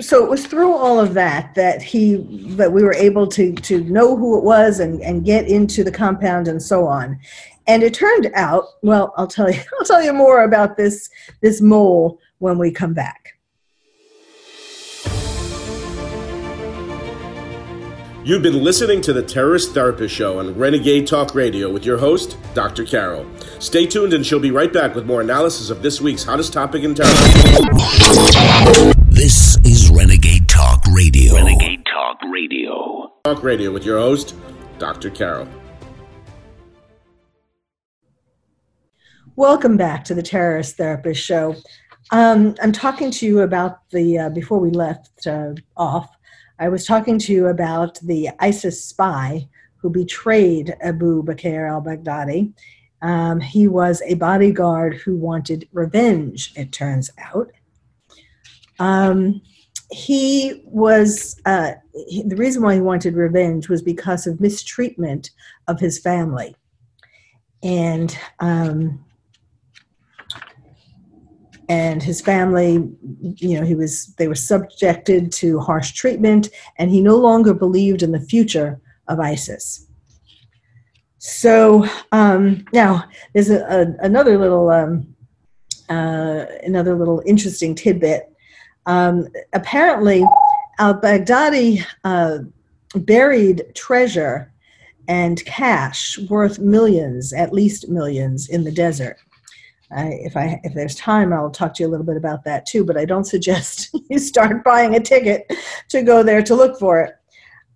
so 0.00 0.22
it 0.22 0.28
was 0.28 0.46
through 0.46 0.72
all 0.72 1.00
of 1.00 1.14
that 1.14 1.54
that 1.54 1.80
he 1.80 2.16
that 2.56 2.72
we 2.72 2.82
were 2.82 2.94
able 2.94 3.26
to 3.26 3.54
to 3.54 3.82
know 3.84 4.16
who 4.16 4.36
it 4.36 4.44
was 4.44 4.80
and 4.80 5.00
and 5.00 5.24
get 5.24 5.48
into 5.48 5.82
the 5.84 5.92
compound 5.92 6.48
and 6.48 6.62
so 6.62 6.86
on. 6.86 7.18
And 7.66 7.82
it 7.82 7.94
turned 7.94 8.30
out, 8.34 8.64
well, 8.82 9.14
I'll 9.16 9.26
tell 9.26 9.50
you, 9.50 9.60
I'll 9.78 9.86
tell 9.86 10.02
you 10.02 10.12
more 10.12 10.42
about 10.44 10.76
this 10.76 11.08
this 11.40 11.60
mole 11.60 12.18
when 12.38 12.58
we 12.58 12.70
come 12.70 12.94
back. 12.94 13.39
You've 18.30 18.42
been 18.42 18.62
listening 18.62 19.00
to 19.00 19.12
the 19.12 19.24
Terrorist 19.24 19.74
Therapist 19.74 20.14
Show 20.14 20.38
on 20.38 20.56
Renegade 20.56 21.04
Talk 21.04 21.34
Radio 21.34 21.68
with 21.68 21.84
your 21.84 21.98
host, 21.98 22.36
Dr. 22.54 22.84
Carol. 22.84 23.26
Stay 23.58 23.86
tuned 23.86 24.12
and 24.12 24.24
she'll 24.24 24.38
be 24.38 24.52
right 24.52 24.72
back 24.72 24.94
with 24.94 25.04
more 25.04 25.20
analysis 25.20 25.68
of 25.68 25.82
this 25.82 26.00
week's 26.00 26.22
hottest 26.22 26.52
topic 26.52 26.84
in 26.84 26.94
terror. 26.94 27.10
This 29.08 29.58
is 29.64 29.90
Renegade 29.90 30.48
Talk 30.48 30.80
Radio. 30.92 31.34
Renegade 31.34 31.84
Talk 31.92 32.18
Radio. 32.32 33.12
Talk 33.24 33.42
Radio 33.42 33.72
with 33.72 33.84
your 33.84 33.98
host, 33.98 34.36
Dr. 34.78 35.10
Carol. 35.10 35.48
Welcome 39.34 39.76
back 39.76 40.04
to 40.04 40.14
the 40.14 40.22
Terrorist 40.22 40.76
Therapist 40.76 41.20
Show. 41.20 41.56
Um, 42.12 42.54
I'm 42.62 42.70
talking 42.70 43.10
to 43.10 43.26
you 43.26 43.40
about 43.40 43.90
the, 43.90 44.18
uh, 44.18 44.28
before 44.28 44.60
we 44.60 44.70
left 44.70 45.26
uh, 45.26 45.54
off, 45.76 46.08
I 46.60 46.68
was 46.68 46.84
talking 46.84 47.18
to 47.20 47.32
you 47.32 47.46
about 47.46 47.98
the 48.00 48.28
ISIS 48.38 48.84
spy 48.84 49.48
who 49.78 49.88
betrayed 49.88 50.76
Abu 50.82 51.22
Bakr 51.24 51.70
al 51.70 51.80
Baghdadi. 51.80 52.52
Um, 53.00 53.40
he 53.40 53.66
was 53.66 54.02
a 54.04 54.14
bodyguard 54.14 54.96
who 54.96 55.16
wanted 55.16 55.66
revenge, 55.72 56.52
it 56.56 56.70
turns 56.70 57.10
out. 57.18 57.50
Um, 58.78 59.40
he 59.90 60.62
was, 60.66 61.40
uh, 61.46 61.72
he, 62.08 62.22
the 62.24 62.36
reason 62.36 62.62
why 62.62 62.74
he 62.74 62.80
wanted 62.80 63.14
revenge 63.14 63.70
was 63.70 63.80
because 63.80 64.26
of 64.26 64.38
mistreatment 64.38 65.30
of 65.66 65.80
his 65.80 65.98
family. 65.98 66.54
And 67.62 68.16
um, 68.38 69.02
and 71.70 72.02
his 72.02 72.20
family 72.20 72.72
you 73.20 73.58
know 73.58 73.64
he 73.64 73.76
was 73.76 74.12
they 74.18 74.26
were 74.26 74.34
subjected 74.34 75.30
to 75.30 75.60
harsh 75.60 75.92
treatment 75.92 76.50
and 76.78 76.90
he 76.90 77.00
no 77.00 77.16
longer 77.16 77.54
believed 77.54 78.02
in 78.02 78.10
the 78.10 78.20
future 78.20 78.80
of 79.06 79.20
isis. 79.20 79.86
So 81.18 81.86
um, 82.12 82.64
now 82.72 83.04
there's 83.34 83.50
a, 83.50 83.60
a, 83.64 84.04
another 84.04 84.36
little 84.36 84.68
um, 84.70 85.14
uh, 85.88 86.46
another 86.64 86.96
little 86.96 87.22
interesting 87.24 87.74
tidbit. 87.74 88.32
Um, 88.86 89.28
apparently 89.52 90.24
al-baghdadi 90.80 91.84
uh, 92.02 92.38
buried 92.96 93.62
treasure 93.74 94.52
and 95.06 95.44
cash 95.44 96.18
worth 96.30 96.58
millions 96.58 97.32
at 97.32 97.52
least 97.52 97.88
millions 97.88 98.48
in 98.48 98.64
the 98.64 98.72
desert 98.72 99.18
I, 99.94 100.06
if 100.22 100.36
I 100.36 100.60
if 100.62 100.74
there's 100.74 100.94
time, 100.94 101.32
I'll 101.32 101.50
talk 101.50 101.74
to 101.74 101.82
you 101.82 101.88
a 101.88 101.90
little 101.90 102.06
bit 102.06 102.16
about 102.16 102.44
that 102.44 102.66
too. 102.66 102.84
But 102.84 102.96
I 102.96 103.04
don't 103.04 103.24
suggest 103.24 103.90
you 104.10 104.18
start 104.18 104.64
buying 104.64 104.94
a 104.94 105.00
ticket 105.00 105.50
to 105.88 106.02
go 106.02 106.22
there 106.22 106.42
to 106.42 106.54
look 106.54 106.78
for 106.78 107.00
it. 107.00 107.14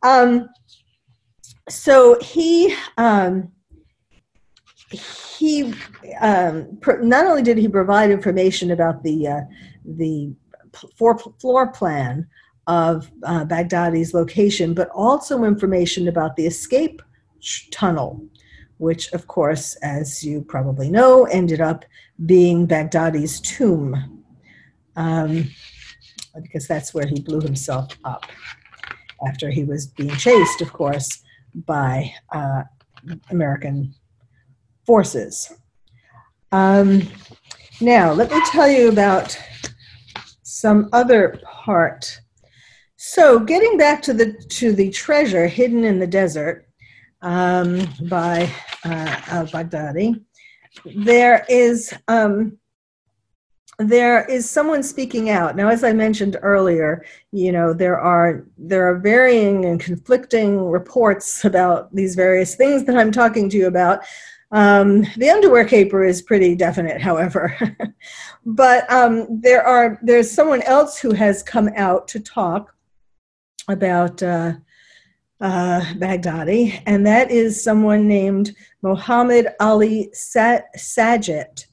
Um, 0.02 0.48
so 1.68 2.18
he 2.20 2.74
um, 2.98 3.50
he 4.90 5.74
um, 6.20 6.78
not 7.02 7.26
only 7.26 7.42
did 7.42 7.58
he 7.58 7.68
provide 7.68 8.10
information 8.10 8.70
about 8.70 9.02
the 9.02 9.28
uh, 9.28 9.40
the 9.84 10.34
floor, 10.96 11.18
floor 11.18 11.72
plan 11.72 12.26
of 12.66 13.10
uh, 13.24 13.44
Baghdadi's 13.44 14.14
location, 14.14 14.74
but 14.74 14.88
also 14.90 15.44
information 15.44 16.08
about 16.08 16.36
the 16.36 16.46
escape 16.46 17.02
tunnel, 17.70 18.24
which, 18.78 19.12
of 19.12 19.26
course, 19.26 19.76
as 19.76 20.24
you 20.24 20.42
probably 20.42 20.90
know, 20.90 21.24
ended 21.24 21.60
up 21.60 21.84
being 22.26 22.66
Baghdadi's 22.66 23.40
tomb, 23.40 24.24
um, 24.96 25.48
because 26.40 26.66
that's 26.66 26.92
where 26.92 27.06
he 27.06 27.20
blew 27.20 27.40
himself 27.40 27.88
up 28.04 28.26
after 29.26 29.50
he 29.50 29.64
was 29.64 29.86
being 29.86 30.14
chased, 30.16 30.60
of 30.60 30.72
course, 30.72 31.22
by 31.66 32.12
uh, 32.32 32.62
American 33.30 33.94
forces. 34.84 35.52
Um, 36.52 37.02
now, 37.80 38.12
let 38.12 38.30
me 38.30 38.40
tell 38.46 38.68
you 38.68 38.88
about 38.88 39.38
some 40.42 40.88
other 40.92 41.40
part. 41.44 42.20
So, 42.96 43.38
getting 43.38 43.76
back 43.76 44.00
to 44.02 44.14
the 44.14 44.32
to 44.50 44.72
the 44.72 44.90
treasure 44.90 45.46
hidden 45.46 45.84
in 45.84 45.98
the 45.98 46.06
desert 46.06 46.63
um, 47.24 47.88
by 48.08 48.48
uh, 48.84 49.20
al-Baghdadi 49.26 50.24
there 50.84 51.44
is 51.48 51.94
um, 52.08 52.58
there 53.78 54.24
is 54.26 54.48
someone 54.48 54.82
speaking 54.82 55.30
out. 55.30 55.56
Now 55.56 55.68
as 55.68 55.82
i 55.84 55.92
mentioned 55.92 56.36
earlier 56.42 57.04
you 57.32 57.52
know 57.52 57.72
there 57.72 57.98
are 57.98 58.46
there 58.56 58.88
are 58.88 58.98
varying 58.98 59.64
and 59.64 59.80
conflicting 59.80 60.64
reports 60.64 61.44
about 61.44 61.94
these 61.94 62.14
various 62.14 62.54
things 62.54 62.84
that 62.84 62.96
i'm 62.96 63.12
talking 63.12 63.48
to 63.50 63.56
you 63.56 63.66
about. 63.66 64.04
Um, 64.52 65.04
the 65.16 65.30
underwear 65.30 65.64
caper 65.64 66.04
is 66.04 66.22
pretty 66.22 66.54
definite 66.54 67.00
however. 67.00 67.56
But 68.46 68.90
um, 68.92 69.40
there 69.40 69.66
are 69.66 69.98
there's 70.02 70.30
someone 70.30 70.60
else 70.62 70.98
who 70.98 71.14
has 71.14 71.42
come 71.42 71.70
out 71.76 72.06
to 72.08 72.20
talk 72.20 72.74
about 73.68 74.22
uh, 74.22 74.52
uh, 75.44 75.82
Baghdadi, 75.96 76.82
and 76.86 77.06
that 77.06 77.30
is 77.30 77.62
someone 77.62 78.08
named 78.08 78.56
Mohammed 78.80 79.48
Ali 79.60 80.10
Sajid. 80.14 81.66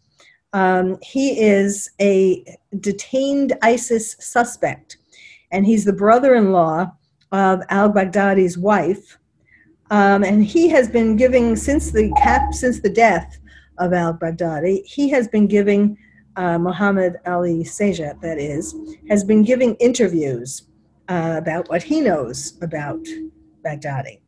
Um, 0.52 0.98
he 1.02 1.40
is 1.40 1.90
a 2.02 2.44
detained 2.82 3.54
ISIS 3.62 4.18
suspect, 4.20 4.98
and 5.52 5.66
he's 5.66 5.86
the 5.86 5.94
brother 5.94 6.36
in 6.36 6.52
law 6.52 6.92
of 7.32 7.62
al 7.70 7.90
Baghdadi's 7.90 8.58
wife. 8.58 9.18
Um, 9.90 10.24
and 10.26 10.44
he 10.44 10.68
has 10.68 10.90
been 10.90 11.16
giving, 11.16 11.56
since 11.56 11.92
the, 11.92 12.12
cap, 12.22 12.54
since 12.54 12.82
the 12.82 12.90
death 12.90 13.40
of 13.78 13.94
al 13.94 14.14
Baghdadi, 14.14 14.86
he 14.86 15.10
has 15.12 15.30
been 15.30 15.48
giving, 15.48 15.98
uh, 16.36 16.58
Muhammad 16.58 17.20
Ali 17.26 17.64
Sajid, 17.64 18.20
that 18.20 18.38
is, 18.38 18.76
has 19.08 19.24
been 19.24 19.44
giving 19.44 19.76
interviews 19.76 20.64
uh, 21.08 21.36
about 21.38 21.70
what 21.70 21.84
he 21.84 22.02
knows 22.02 22.58
about 22.62 23.00
Baghdadi. 23.64 24.20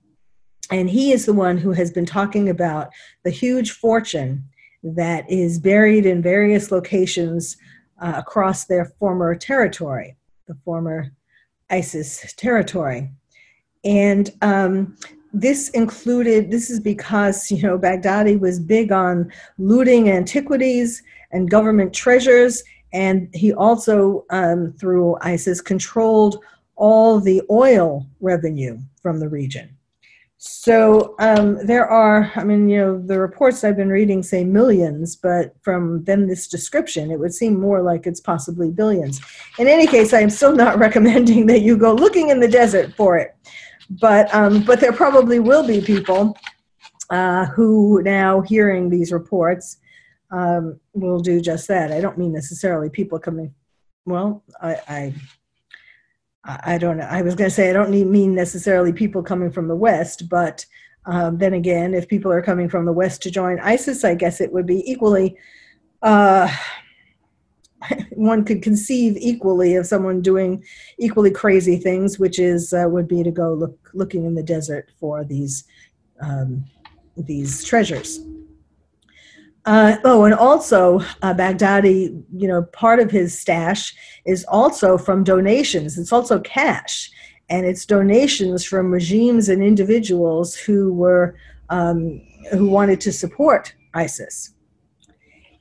And 0.72 0.90
he 0.90 1.12
is 1.12 1.26
the 1.26 1.34
one 1.34 1.58
who 1.58 1.72
has 1.74 1.92
been 1.92 2.06
talking 2.06 2.50
about 2.50 2.90
the 3.24 3.30
huge 3.30 3.72
fortune 3.72 4.44
that 4.84 5.30
is 5.30 5.60
buried 5.60 6.06
in 6.06 6.22
various 6.22 6.72
locations 6.72 7.58
uh, 8.02 8.14
across 8.16 8.66
their 8.66 8.86
former 9.00 9.36
territory, 9.36 10.16
the 10.48 10.56
former 10.66 11.12
ISIS 11.70 12.34
territory. 12.36 13.12
And 13.84 14.32
um, 14.42 14.98
this 15.34 15.70
included, 15.70 16.52
this 16.52 16.70
is 16.70 16.80
because, 16.80 17.52
you 17.52 17.62
know, 17.62 17.78
Baghdadi 17.78 18.40
was 18.40 18.60
big 18.60 18.92
on 18.92 19.32
looting 19.58 20.10
antiquities 20.10 21.02
and 21.32 21.50
government 21.50 21.94
treasures. 21.94 22.64
And 22.94 23.30
he 23.34 23.54
also, 23.54 24.26
um, 24.30 24.74
through 24.80 25.18
ISIS, 25.22 25.62
controlled 25.62 26.38
all 26.76 27.20
the 27.20 27.42
oil 27.50 28.06
revenue 28.20 28.80
from 29.02 29.20
the 29.20 29.30
region. 29.30 29.78
So 30.46 31.16
um, 31.20 31.66
there 31.66 31.88
are, 31.88 32.30
I 32.36 32.44
mean, 32.44 32.68
you 32.68 32.78
know, 32.78 33.00
the 33.00 33.18
reports 33.18 33.64
I've 33.64 33.78
been 33.78 33.88
reading 33.88 34.22
say 34.22 34.44
millions, 34.44 35.16
but 35.16 35.56
from 35.62 36.04
then 36.04 36.28
this 36.28 36.50
description, 36.50 37.12
it 37.12 37.20
would 37.20 37.34
seem 37.34 37.58
more 37.58 37.82
like 37.82 38.06
it's 38.06 38.20
possibly 38.20 38.70
billions. 38.70 39.22
In 39.58 39.70
any 39.70 39.88
case, 39.88 40.14
I 40.14 40.20
am 40.20 40.30
still 40.30 40.54
not 40.54 40.80
recommending 40.86 41.46
that 41.46 41.62
you 41.62 41.78
go 41.78 41.94
looking 41.94 42.28
in 42.28 42.42
the 42.42 42.48
desert 42.50 42.94
for 42.96 43.18
it. 43.18 43.38
But, 43.90 44.34
um, 44.36 44.64
but 44.64 44.82
there 44.82 44.92
probably 44.92 45.40
will 45.40 45.66
be 45.66 45.80
people 45.80 46.38
uh, 47.10 47.46
who 47.46 48.02
now 48.04 48.42
hearing 48.42 48.90
these 48.90 49.14
reports 49.14 49.78
um, 50.32 50.78
will 50.94 51.20
do 51.20 51.40
just 51.40 51.70
that. 51.70 51.94
I 51.94 52.02
don't 52.02 52.18
mean 52.18 52.34
necessarily 52.34 52.90
people 52.90 53.18
coming, 53.18 53.54
well, 54.06 54.44
I, 54.62 54.76
I 54.90 55.14
I 56.46 56.78
don't 56.78 56.98
know. 56.98 57.08
I 57.10 57.22
was 57.22 57.36
going 57.36 57.50
to 57.50 57.56
say 57.56 57.70
I 57.70 57.74
don't 57.74 57.90
mean 57.90 58.36
necessarily 58.36 58.92
people 58.92 59.24
coming 59.24 59.50
from 59.50 59.70
the 59.70 59.76
West, 59.76 60.28
but 60.28 60.66
um, 61.06 61.38
then 61.38 61.54
again, 61.54 61.94
if 61.94 62.08
people 62.08 62.32
are 62.32 62.42
coming 62.42 62.68
from 62.68 62.86
the 62.86 62.92
West 62.92 63.22
to 63.24 63.32
join 63.32 63.60
ISIS, 63.60 64.04
I 64.04 64.16
guess 64.16 64.42
it 64.42 64.52
would 64.52 64.66
be 64.66 64.84
equally. 64.90 65.38
Uh, 66.02 66.54
one 68.12 68.44
could 68.44 68.62
conceive 68.62 69.16
equally 69.18 69.76
of 69.76 69.86
someone 69.86 70.22
doing 70.22 70.64
equally 70.98 71.32
crazy 71.32 71.78
things, 71.78 72.20
which 72.20 72.40
is 72.40 72.74
uh, 72.74 72.86
would 72.88 73.08
be 73.08 73.24
to 73.24 73.32
go 73.32 73.54
look 73.54 73.90
looking 73.94 74.26
in 74.26 74.36
the 74.36 74.44
desert 74.44 74.92
for 75.00 75.24
these 75.24 75.66
um, 76.22 76.66
these 77.18 77.64
treasures. 77.64 78.20
Uh, 79.66 79.96
oh, 80.04 80.26
and 80.26 80.34
also 80.34 81.00
uh, 81.22 81.34
Baghdadi, 81.34 82.22
you 82.36 82.48
know, 82.48 82.64
part 82.64 83.00
of 83.00 83.10
his 83.10 83.38
stash 83.38 83.94
is 84.26 84.44
also 84.46 84.98
from 84.98 85.24
donations. 85.24 85.98
It's 85.98 86.12
also 86.12 86.40
cash, 86.42 87.10
and 87.50 87.66
it's 87.66 87.86
donations 87.86 88.66
from 88.66 88.92
regimes 88.92 89.48
and 89.48 89.64
individuals 89.64 90.56
who 90.56 90.94
were 90.94 91.36
um, 91.70 92.22
who 92.52 92.68
wanted 92.68 93.00
to 93.02 93.14
support 93.14 93.74
ISIS. 93.94 94.54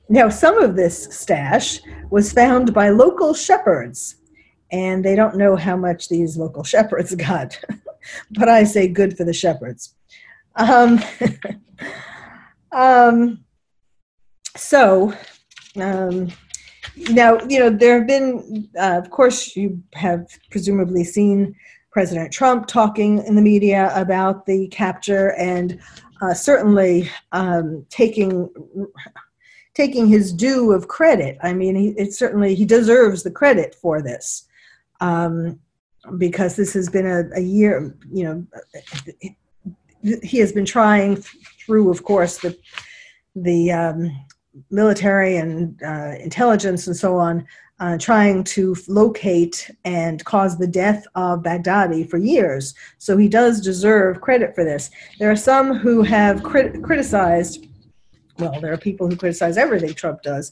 Now, 0.09 0.27
some 0.27 0.57
of 0.61 0.75
this 0.75 1.05
stash 1.05 1.79
was 2.09 2.33
found 2.33 2.73
by 2.73 2.89
local 2.89 3.33
shepherds, 3.33 4.17
and 4.69 5.03
they 5.03 5.15
don't 5.15 5.37
know 5.37 5.55
how 5.55 5.77
much 5.77 6.09
these 6.09 6.35
local 6.35 6.63
shepherds 6.63 7.15
got, 7.29 7.57
but 8.31 8.49
I 8.49 8.65
say 8.65 8.89
good 8.89 9.15
for 9.15 9.23
the 9.23 9.33
shepherds. 9.33 9.95
Um, 10.55 10.99
um, 12.73 13.43
so 14.55 15.13
um, 15.77 16.29
now 17.09 17.39
you 17.47 17.59
know 17.59 17.69
there 17.69 17.99
have 17.99 18.07
been 18.07 18.69
uh, 18.79 18.99
of 19.03 19.09
course 19.09 19.55
you 19.55 19.81
have 19.93 20.27
presumably 20.51 21.03
seen 21.03 21.55
president 21.91 22.31
trump 22.31 22.67
talking 22.67 23.19
in 23.25 23.35
the 23.35 23.41
media 23.41 23.91
about 23.95 24.45
the 24.45 24.67
capture 24.67 25.33
and 25.33 25.79
uh, 26.23 26.33
certainly 26.33 27.09
um, 27.31 27.85
taking 27.89 28.49
taking 29.73 30.07
his 30.07 30.31
due 30.31 30.71
of 30.71 30.87
credit. 30.87 31.37
I 31.41 31.53
mean 31.53 31.75
he, 31.75 31.87
it 31.97 32.13
certainly 32.13 32.55
he 32.55 32.65
deserves 32.65 33.23
the 33.23 33.31
credit 33.31 33.75
for 33.75 34.01
this 34.01 34.47
um, 35.01 35.59
because 36.17 36.55
this 36.55 36.73
has 36.73 36.89
been 36.89 37.05
a, 37.05 37.23
a 37.35 37.41
year 37.41 37.95
you 38.11 38.23
know 38.23 38.47
he 40.21 40.37
has 40.39 40.51
been 40.51 40.65
trying 40.65 41.23
through 41.65 41.89
of 41.89 42.03
course 42.03 42.37
the 42.39 42.57
the 43.35 43.71
um, 43.71 44.11
military 44.69 45.37
and 45.37 45.81
uh, 45.83 46.15
intelligence 46.19 46.87
and 46.87 46.95
so 46.95 47.17
on 47.17 47.45
uh, 47.79 47.97
trying 47.97 48.43
to 48.43 48.75
locate 48.87 49.69
and 49.83 50.23
cause 50.25 50.57
the 50.57 50.67
death 50.67 51.05
of 51.15 51.41
Baghdadi 51.41 52.09
for 52.09 52.17
years. 52.17 52.73
So 52.97 53.17
he 53.17 53.27
does 53.27 53.59
deserve 53.59 54.21
credit 54.21 54.55
for 54.55 54.63
this. 54.63 54.89
There 55.19 55.31
are 55.31 55.35
some 55.35 55.75
who 55.75 56.01
have 56.03 56.43
crit- 56.43 56.81
criticized, 56.83 57.67
well, 58.39 58.59
there 58.61 58.71
are 58.73 58.77
people 58.77 59.09
who 59.09 59.15
criticize 59.15 59.57
everything 59.57 59.93
Trump 59.93 60.21
does, 60.21 60.51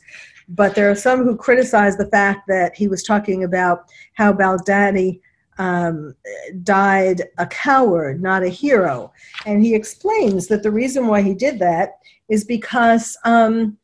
but 0.49 0.75
there 0.75 0.89
are 0.89 0.95
some 0.95 1.23
who 1.23 1.37
criticize 1.37 1.95
the 1.95 2.09
fact 2.09 2.47
that 2.47 2.75
he 2.75 2.87
was 2.87 3.03
talking 3.03 3.43
about 3.43 3.85
how 4.15 4.33
Baghdadi 4.33 5.21
um, 5.57 6.15
died 6.63 7.21
a 7.37 7.45
coward, 7.45 8.21
not 8.21 8.43
a 8.43 8.49
hero. 8.49 9.13
And 9.45 9.63
he 9.63 9.75
explains 9.75 10.47
that 10.47 10.63
the 10.63 10.71
reason 10.71 11.07
why 11.07 11.21
he 11.21 11.33
did 11.33 11.59
that 11.59 11.99
is 12.29 12.43
because. 12.43 13.15
Um, 13.23 13.77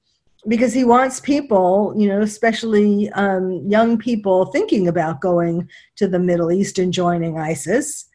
because 0.47 0.73
he 0.73 0.83
wants 0.83 1.19
people, 1.19 1.93
you 1.97 2.07
know, 2.07 2.21
especially 2.21 3.09
um, 3.11 3.63
young 3.67 3.97
people 3.97 4.45
thinking 4.45 4.87
about 4.87 5.21
going 5.21 5.69
to 5.95 6.07
the 6.07 6.19
Middle 6.19 6.51
East 6.51 6.79
and 6.79 6.93
joining 6.93 7.37
ISIS, 7.37 8.05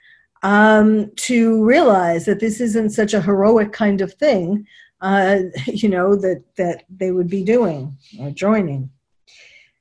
um, 0.43 1.11
to 1.17 1.65
realize 1.65 2.25
that 2.25 2.41
this 2.41 2.61
isn't 2.61 2.91
such 2.91 3.15
a 3.15 3.21
heroic 3.21 3.73
kind 3.73 4.01
of 4.01 4.15
thing, 4.15 4.67
uh, 5.01 5.39
you 5.67 5.89
know, 5.89 6.17
that 6.17 6.43
that 6.57 6.85
they 6.89 7.11
would 7.11 7.29
be 7.29 7.45
doing 7.45 7.97
or 8.19 8.31
joining. 8.31 8.91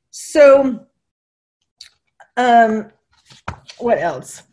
So, 0.09 0.85
um, 2.37 2.91
what 3.77 3.97
else? 3.97 4.43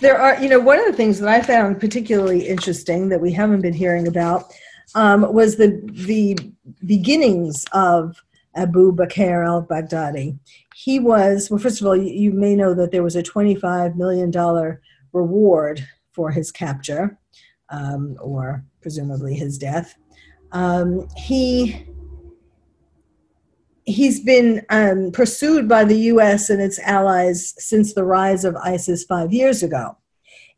There 0.00 0.18
are, 0.18 0.42
you 0.42 0.48
know, 0.48 0.60
one 0.60 0.78
of 0.78 0.86
the 0.86 0.94
things 0.94 1.20
that 1.20 1.28
I 1.28 1.42
found 1.42 1.78
particularly 1.78 2.48
interesting 2.48 3.08
that 3.10 3.20
we 3.20 3.32
haven't 3.32 3.60
been 3.60 3.74
hearing 3.74 4.08
about 4.08 4.52
um, 4.94 5.32
was 5.32 5.56
the 5.56 5.80
the 6.06 6.36
beginnings 6.86 7.64
of 7.72 8.22
Abu 8.54 8.92
Bakr 8.94 9.46
al-Baghdadi. 9.46 10.38
He 10.74 10.98
was 10.98 11.50
well. 11.50 11.58
First 11.58 11.80
of 11.80 11.86
all, 11.86 11.96
you, 11.96 12.12
you 12.12 12.32
may 12.32 12.54
know 12.54 12.74
that 12.74 12.92
there 12.92 13.02
was 13.02 13.16
a 13.16 13.22
twenty-five 13.22 13.96
million 13.96 14.30
dollar 14.30 14.80
reward 15.12 15.86
for 16.12 16.30
his 16.30 16.52
capture, 16.52 17.18
um, 17.70 18.16
or 18.20 18.64
presumably 18.80 19.34
his 19.34 19.58
death. 19.58 19.96
Um, 20.52 21.08
he 21.16 21.86
he's 23.84 24.20
been 24.20 24.64
um, 24.70 25.10
pursued 25.12 25.68
by 25.68 25.84
the 25.84 25.98
U.S. 26.12 26.48
and 26.50 26.62
its 26.62 26.78
allies 26.78 27.54
since 27.58 27.92
the 27.92 28.04
rise 28.04 28.44
of 28.44 28.56
ISIS 28.56 29.04
five 29.04 29.32
years 29.32 29.62
ago, 29.62 29.96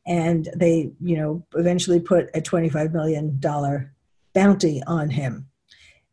and 0.07 0.49
they, 0.55 0.93
you 1.01 1.17
know, 1.17 1.45
eventually 1.55 2.01
put 2.01 2.29
a 2.35 2.43
twenty-five 2.43 2.93
million 2.93 3.39
dollar 3.41 3.93
bounty 4.37 4.83
on 4.87 5.09
him. 5.09 5.49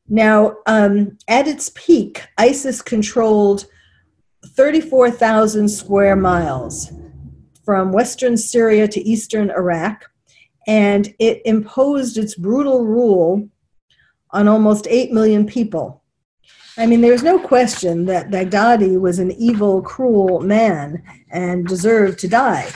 Now, 0.07 0.55
um, 0.65 1.17
at 1.27 1.47
its 1.47 1.71
peak, 1.75 2.23
ISIS 2.37 2.81
controlled 2.81 3.65
34,000 4.45 5.67
square 5.67 6.15
miles 6.15 6.91
from 7.65 7.91
western 7.91 8.37
Syria 8.37 8.87
to 8.87 9.01
eastern 9.01 9.51
Iraq, 9.51 10.09
and 10.67 11.13
it 11.19 11.41
imposed 11.43 12.17
its 12.17 12.35
brutal 12.35 12.85
rule 12.85 13.49
on 14.31 14.47
almost 14.47 14.87
8 14.89 15.11
million 15.11 15.45
people. 15.45 16.01
I 16.77 16.85
mean, 16.85 17.01
there's 17.01 17.23
no 17.23 17.37
question 17.37 18.05
that 18.05 18.31
Baghdadi 18.31 18.99
was 18.99 19.19
an 19.19 19.31
evil, 19.31 19.81
cruel 19.81 20.39
man 20.39 21.03
and 21.29 21.67
deserved 21.67 22.19
to 22.19 22.27
die. 22.27 22.71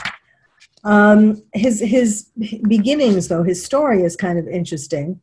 Um, 0.84 1.42
his, 1.52 1.80
his 1.80 2.30
beginnings, 2.68 3.28
though, 3.28 3.42
his 3.42 3.64
story 3.64 4.02
is 4.02 4.14
kind 4.14 4.38
of 4.38 4.46
interesting. 4.46 5.20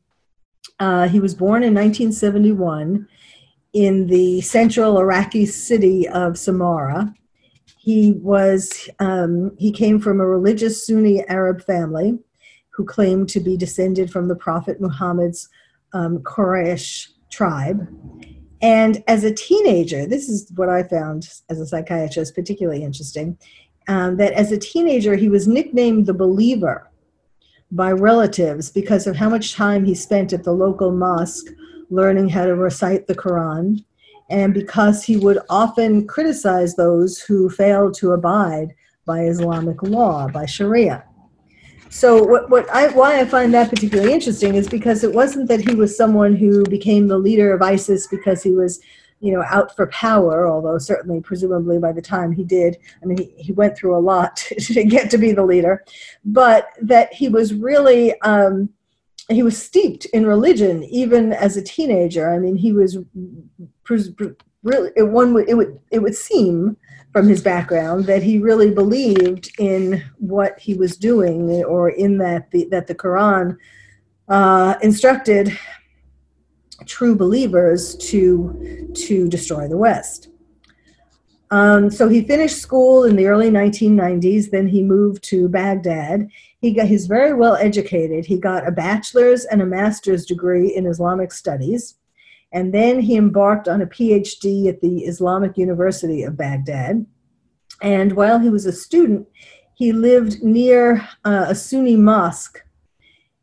Uh, 0.80 1.08
he 1.08 1.20
was 1.20 1.34
born 1.34 1.64
in 1.64 1.74
1971 1.74 3.08
in 3.74 4.08
the 4.08 4.42
central 4.42 4.98
Iraqi 4.98 5.46
city 5.46 6.08
of 6.08 6.34
Samarra. 6.34 7.14
He 7.78 8.14
was 8.14 8.90
um, 9.00 9.56
he 9.58 9.72
came 9.72 10.00
from 10.00 10.20
a 10.20 10.26
religious 10.26 10.86
Sunni 10.88 11.28
Arab 11.28 11.62
family 11.62 12.18
who 12.70 12.86
claimed 12.86 13.30
to 13.30 13.40
be 13.40 13.56
descended 13.56 14.12
from 14.12 14.28
the 14.28 14.36
Prophet 14.36 14.82
Muhammad's 14.82 15.50
um, 15.94 16.20
Quraysh 16.20 17.10
tribe. 17.32 17.88
And 18.62 19.04
as 19.08 19.24
a 19.24 19.34
teenager, 19.34 20.06
this 20.06 20.30
is 20.30 20.52
what 20.56 20.70
I 20.70 20.84
found 20.84 21.30
as 21.50 21.60
a 21.60 21.66
psychiatrist 21.66 22.34
particularly 22.34 22.84
interesting. 22.84 23.38
Um, 23.88 24.18
that 24.18 24.34
as 24.34 24.52
a 24.52 24.58
teenager, 24.58 25.16
he 25.16 25.30
was 25.30 25.48
nicknamed 25.48 26.08
the 26.08 26.14
believer 26.14 26.90
by 27.72 27.92
relatives 27.92 28.70
because 28.70 29.08
of 29.08 29.16
how 29.16 29.30
much 29.30 29.54
time 29.54 29.84
he 29.86 29.96
spent 29.96 30.34
at 30.34 30.44
the 30.44 30.52
local 30.52 30.92
mosque 30.92 31.48
learning 31.90 32.30
how 32.30 32.46
to 32.46 32.56
recite 32.56 33.08
the 33.08 33.16
Quran, 33.16 33.84
and 34.30 34.54
because 34.54 35.04
he 35.04 35.18
would 35.18 35.40
often 35.50 36.08
criticize 36.08 36.76
those 36.76 37.20
who 37.20 37.50
failed 37.50 37.94
to 37.96 38.14
abide 38.14 38.74
by 39.06 39.26
Islamic 39.26 39.84
law, 39.84 40.28
by 40.28 40.46
Sharia. 40.46 41.04
So, 41.90 42.24
what, 42.24 42.50
what 42.50 42.70
I, 42.72 42.88
why 42.90 43.20
I 43.20 43.26
find 43.26 43.54
that 43.54 43.70
particularly 43.70 44.14
interesting 44.14 44.56
is 44.56 44.68
because 44.68 45.04
it 45.04 45.14
wasn't 45.14 45.48
that 45.48 45.62
he 45.62 45.76
was 45.76 45.96
someone 45.96 46.36
who 46.36 46.64
became 46.66 47.08
the 47.08 47.18
leader 47.18 47.54
of 47.54 47.62
ISIS 47.62 48.08
because 48.08 48.42
he 48.42 48.52
was 48.52 48.82
you 49.20 49.32
know, 49.32 49.44
out 49.50 49.76
for 49.76 49.88
power, 49.88 50.48
although 50.48 50.78
certainly, 50.78 51.22
presumably, 51.22 51.80
by 51.80 51.92
the 51.92 52.02
time 52.02 52.32
he 52.32 52.44
did, 52.44 52.78
I 53.02 53.06
mean, 53.06 53.18
he, 53.18 53.34
he 53.38 53.52
went 53.54 53.78
through 53.78 53.98
a 53.98 54.00
lot 54.00 54.36
to 54.60 54.84
get 54.84 55.10
to 55.12 55.18
be 55.18 55.32
the 55.32 55.46
leader, 55.46 55.84
but 56.24 56.70
that 56.82 57.14
he 57.14 57.30
was 57.30 57.54
really, 57.54 58.20
um, 58.22 58.70
he 59.30 59.42
was 59.42 59.62
steeped 59.62 60.06
in 60.06 60.26
religion 60.26 60.84
even 60.84 61.34
as 61.34 61.58
a 61.58 61.62
teenager. 61.62 62.32
I 62.32 62.38
mean, 62.38 62.56
he 62.56 62.74
was 62.74 62.98
really, 63.90 64.92
it, 64.96 65.04
one 65.04 65.34
would, 65.34 65.50
it 65.50 65.56
would, 65.56 65.80
it 65.92 66.00
would 66.00 66.16
seem 66.16 66.78
from 67.12 67.28
his 67.28 67.42
background 67.42 68.06
that 68.06 68.22
he 68.22 68.38
really 68.38 68.70
believed 68.70 69.50
in 69.58 70.04
what 70.18 70.60
he 70.60 70.74
was 70.74 70.98
doing 70.98 71.64
or 71.64 71.90
in 71.90 72.18
that 72.18 72.52
the, 72.52 72.66
that 72.66 72.88
the 72.88 72.96
Quran 72.96 73.58
uh, 74.28 74.76
instructed 74.82 75.58
true 76.86 77.16
believers 77.16 77.96
to, 77.96 78.92
to 78.96 79.28
destroy 79.28 79.68
the 79.68 79.78
West. 79.78 80.30
Um, 81.52 81.90
so 81.90 82.10
he 82.10 82.22
finished 82.22 82.58
school 82.58 83.04
in 83.04 83.16
the 83.16 83.28
early 83.28 83.50
1990s. 83.50 84.50
Then 84.50 84.68
he 84.68 84.84
moved 84.84 85.24
to 85.26 85.48
Baghdad. 85.48 86.28
He 86.60 86.74
got 86.74 86.88
he's 86.88 87.06
very 87.06 87.34
well 87.34 87.56
educated. 87.56 88.26
He 88.26 88.40
got 88.40 88.68
a 88.68 88.72
bachelor's 88.72 89.46
and 89.46 89.62
a 89.62 89.66
master's 89.66 90.26
degree 90.26 90.76
in 90.76 90.88
Islamic 90.88 91.32
studies, 91.32 91.96
and 92.52 92.74
then 92.74 93.00
he 93.00 93.16
embarked 93.16 93.68
on 93.68 93.82
a 93.82 93.86
PhD 93.86 94.68
at 94.68 94.82
the 94.82 95.06
Islamic 95.06 95.58
University 95.58 96.24
of 96.24 96.36
Baghdad. 96.36 97.06
And 97.82 98.14
while 98.14 98.40
he 98.40 98.50
was 98.50 98.66
a 98.66 98.72
student, 98.72 99.28
he 99.76 99.94
lived 99.94 100.42
near 100.42 101.08
uh, 101.24 101.46
a 101.50 101.56
Sunni 101.56 101.96
mosque 101.96 102.65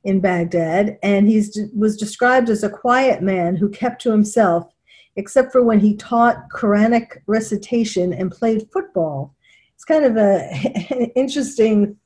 in 0.04 0.20
Baghdad, 0.20 0.98
and 1.02 1.28
he 1.28 1.44
was 1.76 1.96
described 1.96 2.48
as 2.48 2.64
a 2.64 2.70
quiet 2.70 3.22
man 3.22 3.56
who 3.56 3.68
kept 3.68 4.02
to 4.02 4.10
himself, 4.10 4.72
except 5.16 5.52
for 5.52 5.62
when 5.62 5.80
he 5.80 5.96
taught 5.96 6.48
Quranic 6.50 7.18
recitation 7.26 8.12
and 8.12 8.30
played 8.30 8.68
football. 8.72 9.34
It's 9.74 9.84
kind 9.84 10.04
of 10.04 10.16
a, 10.16 10.48
an 10.90 11.04
interesting 11.16 11.96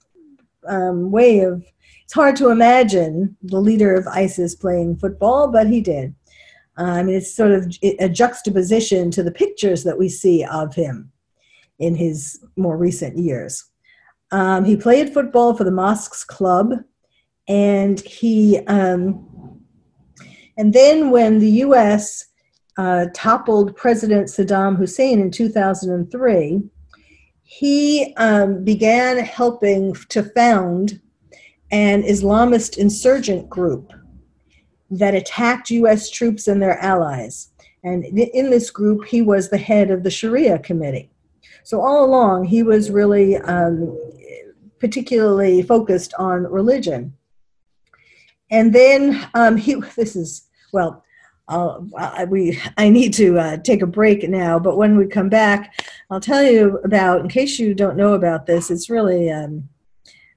um, 0.67 1.11
way 1.11 1.41
of. 1.41 1.65
It's 2.05 2.15
hard 2.15 2.37
to 2.37 2.51
imagine 2.51 3.37
the 3.43 3.61
leader 3.61 3.95
of 3.95 4.07
ISIS 4.07 4.55
playing 4.55 4.97
football, 4.97 5.49
but 5.49 5.67
he 5.67 5.81
did. 5.81 6.15
Uh, 6.79 6.85
I 6.85 7.03
mean, 7.03 7.17
it's 7.17 7.35
sort 7.35 7.51
of 7.51 7.75
a 7.83 8.09
juxtaposition 8.09 9.11
to 9.11 9.25
the 9.25 9.33
pictures 9.33 9.83
that 9.85 9.99
we 9.99 10.09
see 10.09 10.45
of 10.45 10.75
him 10.75 11.11
in 11.79 11.97
his 11.97 12.45
more 12.57 12.77
recent 12.77 13.19
years. 13.19 13.65
Um, 14.31 14.65
he 14.65 14.77
played 14.77 15.13
football 15.13 15.55
for 15.55 15.65
the 15.65 15.71
Mosques 15.71 16.25
Club 16.25 16.75
and 17.49 18.01
he 18.01 18.59
um, 18.67 19.27
and 20.57 20.73
then 20.73 21.11
when 21.11 21.39
the 21.39 21.51
U.S. 21.51 22.27
Uh, 22.79 23.07
toppled 23.15 23.75
President 23.77 24.29
Saddam 24.29 24.77
Hussein 24.77 25.21
in 25.21 25.31
2003, 25.31 26.63
he 27.43 28.15
um, 28.17 28.65
began 28.65 29.19
helping 29.19 29.95
to 30.11 30.23
found 30.23 31.01
an 31.71 32.03
Islamist 32.03 32.77
insurgent 32.77 33.49
group 33.49 33.93
that 34.91 35.15
attacked 35.15 35.71
U.S. 35.71 36.11
troops 36.11 36.49
and 36.49 36.61
their 36.61 36.79
allies. 36.79 37.51
And 37.83 38.05
in 38.05 38.51
this 38.51 38.71
group, 38.71 39.05
he 39.05 39.23
was 39.23 39.49
the 39.49 39.59
head 39.59 39.91
of 39.91 40.03
the 40.03 40.11
Sharia 40.11 40.59
committee. 40.59 41.11
So 41.65 41.81
all 41.81 42.05
along, 42.05 42.45
he 42.45 42.63
was 42.63 42.91
really 42.91 43.37
um, 43.37 43.97
particularly 44.79 45.63
focused 45.63 46.15
on 46.19 46.45
religion. 46.45 47.15
And 48.51 48.75
then 48.75 49.29
um, 49.35 49.57
he, 49.57 49.75
this 49.97 50.17
is, 50.17 50.47
well, 50.73 51.05
we, 52.29 52.61
I 52.77 52.89
need 52.89 53.15
to 53.15 53.39
uh, 53.39 53.57
take 53.59 53.83
a 53.83 53.87
break 53.87 54.29
now, 54.29 54.59
but 54.59 54.77
when 54.77 54.97
we 54.97 55.07
come 55.07 55.29
back, 55.29 55.81
I'll 56.11 56.21
tell 56.21 56.43
you 56.43 56.79
about, 56.85 57.21
in 57.21 57.29
case 57.29 57.59
you 57.59 57.75
don't 57.75 57.97
know 57.97 58.15
about 58.15 58.47
this, 58.47 58.71
it's 58.71 58.91
really, 58.91 59.31
um, 59.31 59.69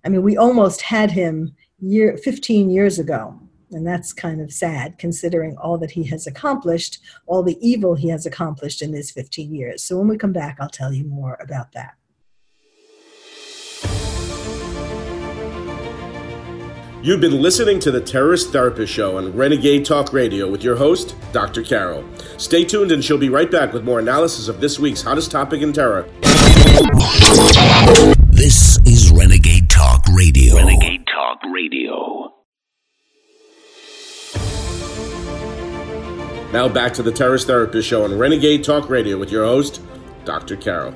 I 0.06 0.10
mean, 0.10 0.24
we 0.24 0.38
almost 0.38 0.82
had 0.82 1.12
him 1.12 1.56
year, 1.80 2.18
15 2.18 2.70
years 2.70 3.00
ago. 3.00 3.40
And 3.72 3.86
that's 3.86 4.14
kind 4.14 4.42
of 4.42 4.52
sad 4.52 4.98
considering 4.98 5.56
all 5.58 5.78
that 5.78 5.92
he 5.92 6.04
has 6.06 6.26
accomplished, 6.26 7.00
all 7.28 7.44
the 7.44 7.58
evil 7.62 7.94
he 7.94 8.10
has 8.10 8.26
accomplished 8.26 8.82
in 8.82 8.92
these 8.92 9.12
15 9.12 9.54
years. 9.54 9.84
So 9.84 9.98
when 9.98 10.08
we 10.08 10.18
come 10.18 10.34
back, 10.34 10.58
I'll 10.60 10.70
tell 10.70 10.92
you 10.92 11.04
more 11.04 11.38
about 11.40 11.74
that. 11.74 11.94
You've 17.02 17.22
been 17.22 17.42
listening 17.42 17.80
to 17.80 17.92
the 17.92 18.02
Terrorist 18.02 18.52
Therapist 18.52 18.92
Show 18.92 19.18
on 19.18 19.34
Renegade 19.34 19.86
Talk 19.86 20.12
Radio 20.12 20.52
with 20.52 20.66
your 20.66 20.76
host, 20.76 21.16
Dr. 21.32 21.64
Carol. 21.64 22.04
Stay 22.38 22.66
tuned 22.66 22.92
and 22.92 23.02
she'll 23.02 23.18
be 23.18 23.30
right 23.30 23.50
back 23.50 23.72
with 23.72 23.86
more 23.86 24.00
analysis 24.00 24.50
of 24.50 24.60
this 24.60 24.80
week's 24.80 25.02
hottest 25.02 25.32
topic 25.32 25.62
in 25.62 25.72
terror. 25.72 26.10
This 28.32 28.80
is 28.86 29.12
Renegade 29.12 29.70
Talk 29.70 30.04
Radio. 30.14 30.58
Renegade 30.58 31.06
Talk 31.08 31.40
Radio. 31.54 32.34
Now 36.52 36.68
back 36.68 36.94
to 36.96 37.04
the 37.04 37.14
Terrorist 37.14 37.48
Therapist 37.48 37.88
Show 37.88 38.04
on 38.04 38.18
Renegade 38.18 38.66
Talk 38.66 38.90
Radio 38.90 39.18
with 39.18 39.32
your 39.32 39.46
host, 39.46 39.82
Dr. 40.26 40.58
Carol. 40.58 40.94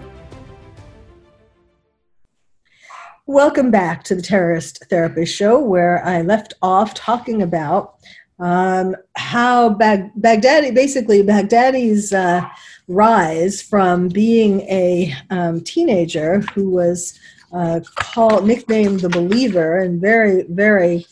Welcome 3.25 3.71
back 3.71 4.03
to 4.03 4.15
the 4.15 4.21
Terrorist 4.21 4.83
Therapist 4.89 5.33
Show, 5.33 5.57
where 5.57 6.05
I 6.05 6.23
left 6.23 6.55
off 6.61 6.93
talking 6.93 7.41
about 7.41 7.95
um, 8.37 8.97
how 9.15 9.69
Bag- 9.69 10.11
Baghdadi, 10.19 10.75
basically 10.75 11.23
Baghdadi's 11.23 12.11
uh, 12.11 12.45
rise 12.89 13.61
from 13.61 14.09
being 14.09 14.59
a 14.63 15.15
um, 15.29 15.61
teenager 15.61 16.41
who 16.53 16.69
was 16.69 17.17
uh, 17.53 17.79
called 17.95 18.45
nicknamed 18.45 18.99
the 18.99 19.07
Believer 19.09 19.77
and 19.77 20.01
very, 20.01 20.43
very 20.49 21.05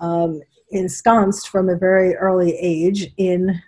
um, 0.00 0.42
ensconced 0.70 1.48
from 1.48 1.70
a 1.70 1.78
very 1.78 2.14
early 2.16 2.54
age 2.58 3.10
in 3.16 3.58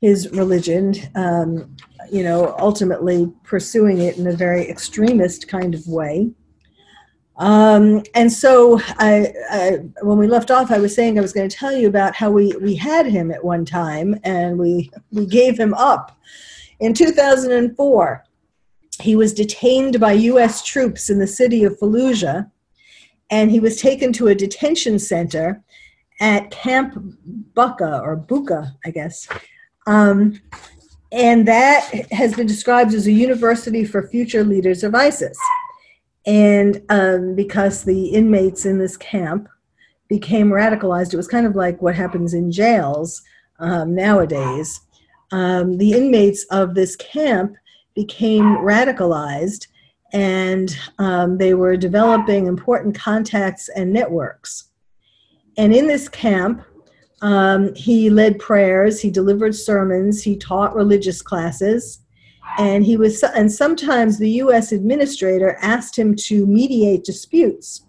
his 0.00 0.28
religion. 0.32 0.96
Um, 1.14 1.76
you 2.10 2.24
know, 2.24 2.56
ultimately 2.58 3.32
pursuing 3.44 3.98
it 3.98 4.18
in 4.18 4.26
a 4.26 4.32
very 4.32 4.68
extremist 4.68 5.46
kind 5.46 5.76
of 5.76 5.86
way. 5.86 6.32
Um, 7.38 8.02
and 8.14 8.32
so 8.32 8.80
I, 8.98 9.32
I, 9.50 9.70
when 10.02 10.16
we 10.16 10.26
left 10.26 10.50
off, 10.50 10.70
I 10.70 10.78
was 10.78 10.94
saying 10.94 11.18
I 11.18 11.22
was 11.22 11.32
going 11.32 11.48
to 11.48 11.56
tell 11.56 11.72
you 11.72 11.86
about 11.86 12.14
how 12.14 12.30
we, 12.30 12.54
we 12.62 12.74
had 12.74 13.06
him 13.06 13.30
at 13.30 13.44
one 13.44 13.64
time 13.64 14.18
and 14.24 14.58
we, 14.58 14.90
we 15.12 15.26
gave 15.26 15.58
him 15.58 15.74
up. 15.74 16.16
In 16.80 16.94
2004, 16.94 18.24
he 19.00 19.16
was 19.16 19.34
detained 19.34 20.00
by 20.00 20.12
U.S. 20.12 20.64
troops 20.64 21.10
in 21.10 21.18
the 21.18 21.26
city 21.26 21.64
of 21.64 21.78
Fallujah 21.78 22.50
and 23.28 23.50
he 23.50 23.60
was 23.60 23.80
taken 23.80 24.12
to 24.14 24.28
a 24.28 24.34
detention 24.34 24.98
center 24.98 25.62
at 26.20 26.50
Camp 26.50 26.94
Bucca 27.54 28.00
or 28.00 28.16
Buka, 28.16 28.72
I 28.86 28.90
guess. 28.90 29.28
Um, 29.86 30.40
and 31.12 31.46
that 31.46 31.90
has 32.12 32.34
been 32.34 32.46
described 32.46 32.94
as 32.94 33.06
a 33.06 33.12
university 33.12 33.84
for 33.84 34.08
future 34.08 34.42
leaders 34.42 34.82
of 34.82 34.94
ISIS 34.94 35.38
and 36.26 36.82
um, 36.88 37.34
because 37.36 37.84
the 37.84 38.06
inmates 38.08 38.66
in 38.66 38.78
this 38.78 38.96
camp 38.96 39.48
became 40.08 40.48
radicalized, 40.48 41.14
it 41.14 41.16
was 41.16 41.28
kind 41.28 41.46
of 41.46 41.54
like 41.54 41.80
what 41.80 41.94
happens 41.94 42.34
in 42.34 42.50
jails 42.50 43.22
um, 43.60 43.94
nowadays. 43.94 44.80
Um, 45.32 45.78
the 45.78 45.92
inmates 45.92 46.44
of 46.50 46.74
this 46.74 46.96
camp 46.96 47.56
became 47.94 48.58
radicalized 48.58 49.68
and 50.12 50.76
um, 50.98 51.38
they 51.38 51.54
were 51.54 51.76
developing 51.76 52.46
important 52.46 52.94
contacts 52.94 53.68
and 53.70 53.92
networks. 53.92 54.70
And 55.56 55.74
in 55.74 55.86
this 55.86 56.08
camp, 56.08 56.62
um, 57.22 57.74
he 57.74 58.10
led 58.10 58.38
prayers, 58.38 59.00
he 59.00 59.10
delivered 59.10 59.54
sermons, 59.54 60.22
he 60.22 60.36
taught 60.36 60.76
religious 60.76 61.22
classes 61.22 62.00
and 62.58 62.84
he 62.84 62.96
was 62.96 63.22
and 63.22 63.50
sometimes 63.50 64.18
the 64.18 64.30
US 64.42 64.72
administrator 64.72 65.56
asked 65.60 65.98
him 65.98 66.14
to 66.16 66.46
mediate 66.46 67.04
disputes. 67.04 67.82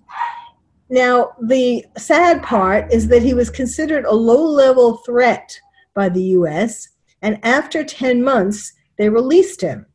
Now 0.90 1.32
the 1.42 1.86
sad 1.98 2.44
part 2.44 2.92
is 2.92 3.08
that 3.10 3.22
he 3.22 3.34
was 3.34 3.50
considered 3.50 4.06
a 4.06 4.14
low-level 4.14 4.98
threat 4.98 5.60
by 5.94 6.10
the 6.10 6.24
US 6.24 6.90
and 7.22 7.40
after 7.44 7.84
10 7.84 8.24
months 8.24 8.74
they 8.98 9.10
released 9.10 9.62
him. 9.62 9.86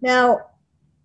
Now 0.00 0.40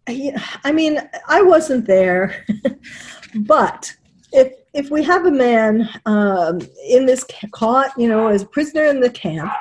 I 0.08 0.72
mean 0.72 1.00
I 1.28 1.42
wasn't 1.42 1.86
there 1.86 2.46
but 3.36 3.94
if 4.32 4.54
if 4.74 4.90
we 4.90 5.04
have 5.04 5.26
a 5.26 5.32
man 5.32 5.90
um, 6.06 6.60
in 6.88 7.06
this 7.06 7.26
caught 7.52 7.92
you 7.98 8.08
know 8.08 8.28
as 8.28 8.44
a 8.44 8.48
prisoner 8.48 8.86
in 8.86 9.00
the 9.00 9.10
camp 9.10 9.52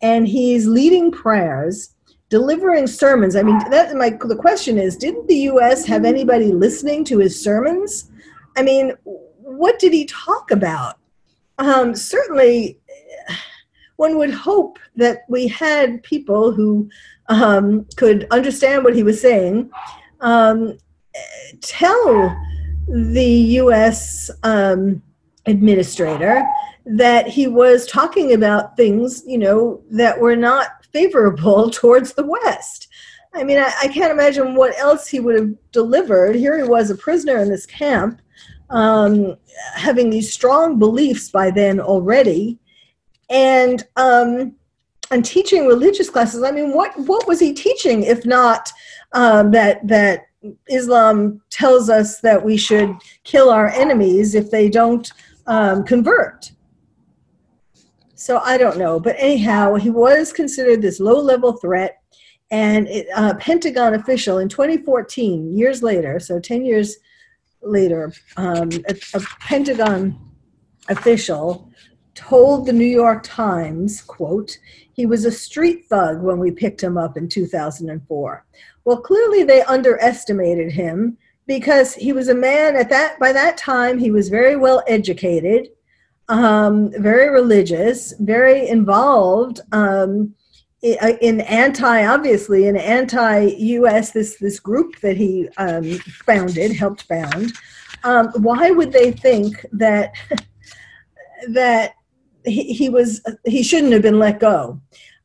and 0.00 0.26
he's 0.26 0.66
leading 0.66 1.10
prayers 1.10 1.94
delivering 2.28 2.86
sermons. 2.86 3.36
I 3.36 3.42
mean, 3.42 3.58
that 3.70 3.94
my 3.96 4.10
the 4.10 4.36
question 4.36 4.78
is, 4.78 4.96
didn't 4.96 5.26
the 5.28 5.36
U.S. 5.52 5.84
have 5.86 6.04
anybody 6.04 6.52
listening 6.52 7.04
to 7.04 7.18
his 7.18 7.42
sermons? 7.42 8.10
I 8.56 8.62
mean, 8.62 8.92
what 9.04 9.78
did 9.78 9.92
he 9.92 10.04
talk 10.06 10.50
about? 10.50 10.98
Um, 11.58 11.94
certainly, 11.94 12.78
one 13.96 14.16
would 14.18 14.32
hope 14.32 14.78
that 14.96 15.22
we 15.28 15.48
had 15.48 16.02
people 16.02 16.52
who 16.52 16.88
um, 17.28 17.86
could 17.96 18.26
understand 18.30 18.84
what 18.84 18.94
he 18.94 19.02
was 19.02 19.20
saying, 19.20 19.70
um, 20.20 20.78
tell 21.60 22.36
the 22.88 23.24
U.S. 23.24 24.30
Um, 24.42 25.02
administrator 25.46 26.44
that 26.84 27.26
he 27.26 27.46
was 27.46 27.86
talking 27.86 28.32
about 28.32 28.76
things, 28.76 29.22
you 29.26 29.38
know, 29.38 29.82
that 29.90 30.18
were 30.18 30.36
not 30.36 30.77
favorable 30.92 31.70
towards 31.72 32.14
the 32.14 32.24
West. 32.24 32.88
I 33.34 33.44
mean, 33.44 33.58
I, 33.58 33.72
I, 33.82 33.88
can't 33.88 34.10
imagine 34.10 34.54
what 34.54 34.76
else 34.78 35.06
he 35.06 35.20
would 35.20 35.38
have 35.38 35.50
delivered. 35.70 36.34
Here 36.34 36.56
he 36.56 36.68
was, 36.68 36.90
a 36.90 36.94
prisoner 36.94 37.38
in 37.38 37.50
this 37.50 37.66
camp, 37.66 38.22
um, 38.70 39.36
having 39.74 40.08
these 40.10 40.32
strong 40.32 40.78
beliefs 40.78 41.30
by 41.30 41.50
then 41.50 41.78
already, 41.78 42.58
and 43.28 43.86
um, 43.96 44.54
and 45.10 45.24
teaching 45.24 45.66
religious 45.66 46.10
classes. 46.10 46.42
I 46.42 46.50
mean, 46.50 46.72
what 46.72 46.98
what 47.00 47.26
was 47.26 47.38
he 47.40 47.52
teaching 47.52 48.02
if 48.02 48.24
not 48.24 48.72
um, 49.12 49.50
that 49.52 49.86
that 49.86 50.26
Islam 50.68 51.40
tells 51.50 51.90
us 51.90 52.20
that 52.20 52.42
we 52.42 52.56
should 52.56 52.94
kill 53.24 53.50
our 53.50 53.68
enemies 53.68 54.34
if 54.34 54.50
they 54.50 54.68
don't 54.68 55.10
um, 55.46 55.84
convert? 55.84 56.50
So 58.18 58.40
I 58.40 58.58
don't 58.58 58.78
know, 58.78 58.98
but 58.98 59.14
anyhow, 59.16 59.76
he 59.76 59.90
was 59.90 60.32
considered 60.32 60.82
this 60.82 60.98
low-level 60.98 61.52
threat, 61.58 62.02
and 62.50 62.88
a 62.88 63.06
uh, 63.16 63.34
Pentagon 63.34 63.94
official 63.94 64.38
in 64.38 64.48
2014, 64.48 65.56
years 65.56 65.84
later, 65.84 66.18
so 66.18 66.40
10 66.40 66.64
years 66.64 66.96
later, 67.62 68.12
um, 68.36 68.70
a, 68.88 68.96
a 69.14 69.20
Pentagon 69.38 70.18
official 70.88 71.70
told 72.16 72.66
the 72.66 72.72
New 72.72 72.84
York 72.84 73.22
Times, 73.22 74.02
quote, 74.02 74.58
he 74.94 75.06
was 75.06 75.24
a 75.24 75.30
street 75.30 75.84
thug 75.88 76.20
when 76.20 76.40
we 76.40 76.50
picked 76.50 76.82
him 76.82 76.98
up 76.98 77.16
in 77.16 77.28
2004. 77.28 78.44
Well, 78.84 79.00
clearly 79.00 79.44
they 79.44 79.62
underestimated 79.62 80.72
him 80.72 81.16
because 81.46 81.94
he 81.94 82.12
was 82.12 82.26
a 82.26 82.34
man 82.34 82.74
at 82.74 82.90
that 82.90 83.20
by 83.20 83.32
that 83.32 83.56
time 83.56 83.96
he 83.96 84.10
was 84.10 84.28
very 84.28 84.56
well 84.56 84.82
educated, 84.88 85.68
um, 86.28 86.90
very 86.92 87.30
religious, 87.30 88.12
very 88.20 88.68
involved 88.68 89.60
um, 89.72 90.34
in 90.82 91.40
anti 91.40 92.06
obviously 92.06 92.68
in 92.68 92.76
anti-U.S. 92.76 94.12
this 94.12 94.36
this 94.36 94.60
group 94.60 95.00
that 95.00 95.16
he 95.16 95.48
um, 95.56 95.84
founded 96.24 96.72
helped 96.72 97.02
found. 97.02 97.52
Um, 98.04 98.28
why 98.36 98.70
would 98.70 98.92
they 98.92 99.10
think 99.10 99.66
that 99.72 100.12
that 101.48 101.94
he, 102.44 102.72
he 102.72 102.88
was 102.88 103.22
he 103.44 103.62
shouldn't 103.62 103.92
have 103.92 104.02
been 104.02 104.18
let 104.18 104.40
go. 104.40 104.80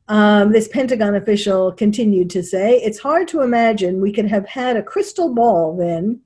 Um, 0.08 0.52
this 0.52 0.68
Pentagon 0.68 1.14
official 1.14 1.72
continued 1.72 2.30
to 2.30 2.42
say, 2.42 2.76
"It's 2.82 2.98
hard 2.98 3.28
to 3.28 3.42
imagine 3.42 4.00
we 4.00 4.12
could 4.12 4.26
have 4.28 4.46
had 4.46 4.76
a 4.76 4.82
crystal 4.82 5.32
ball 5.32 5.76
then 5.76 6.20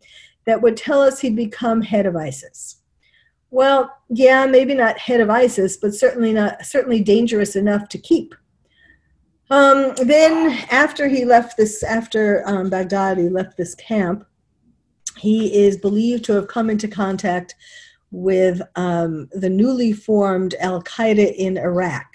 that 0.46 0.62
would 0.62 0.76
tell 0.76 1.00
us 1.00 1.20
he'd 1.20 1.36
become 1.36 1.82
head 1.82 2.06
of 2.06 2.16
ISIS." 2.16 2.77
Well, 3.50 3.90
yeah, 4.10 4.46
maybe 4.46 4.74
not 4.74 4.98
head 4.98 5.20
of 5.20 5.30
ISIS, 5.30 5.76
but 5.76 5.94
certainly 5.94 6.32
not 6.32 6.64
certainly 6.64 7.02
dangerous 7.02 7.56
enough 7.56 7.88
to 7.90 7.98
keep. 7.98 8.34
Um, 9.50 9.94
then, 9.96 10.58
after 10.70 11.08
he 11.08 11.24
left 11.24 11.56
this, 11.56 11.82
after 11.82 12.42
um, 12.46 12.70
Baghdadi 12.70 13.30
left 13.30 13.56
this 13.56 13.74
camp, 13.74 14.26
he 15.16 15.64
is 15.64 15.78
believed 15.78 16.24
to 16.26 16.34
have 16.34 16.48
come 16.48 16.68
into 16.68 16.86
contact 16.86 17.54
with 18.10 18.60
um, 18.76 19.28
the 19.32 19.48
newly 19.48 19.92
formed 19.92 20.54
Al 20.60 20.82
Qaeda 20.82 21.34
in 21.34 21.56
Iraq, 21.56 22.06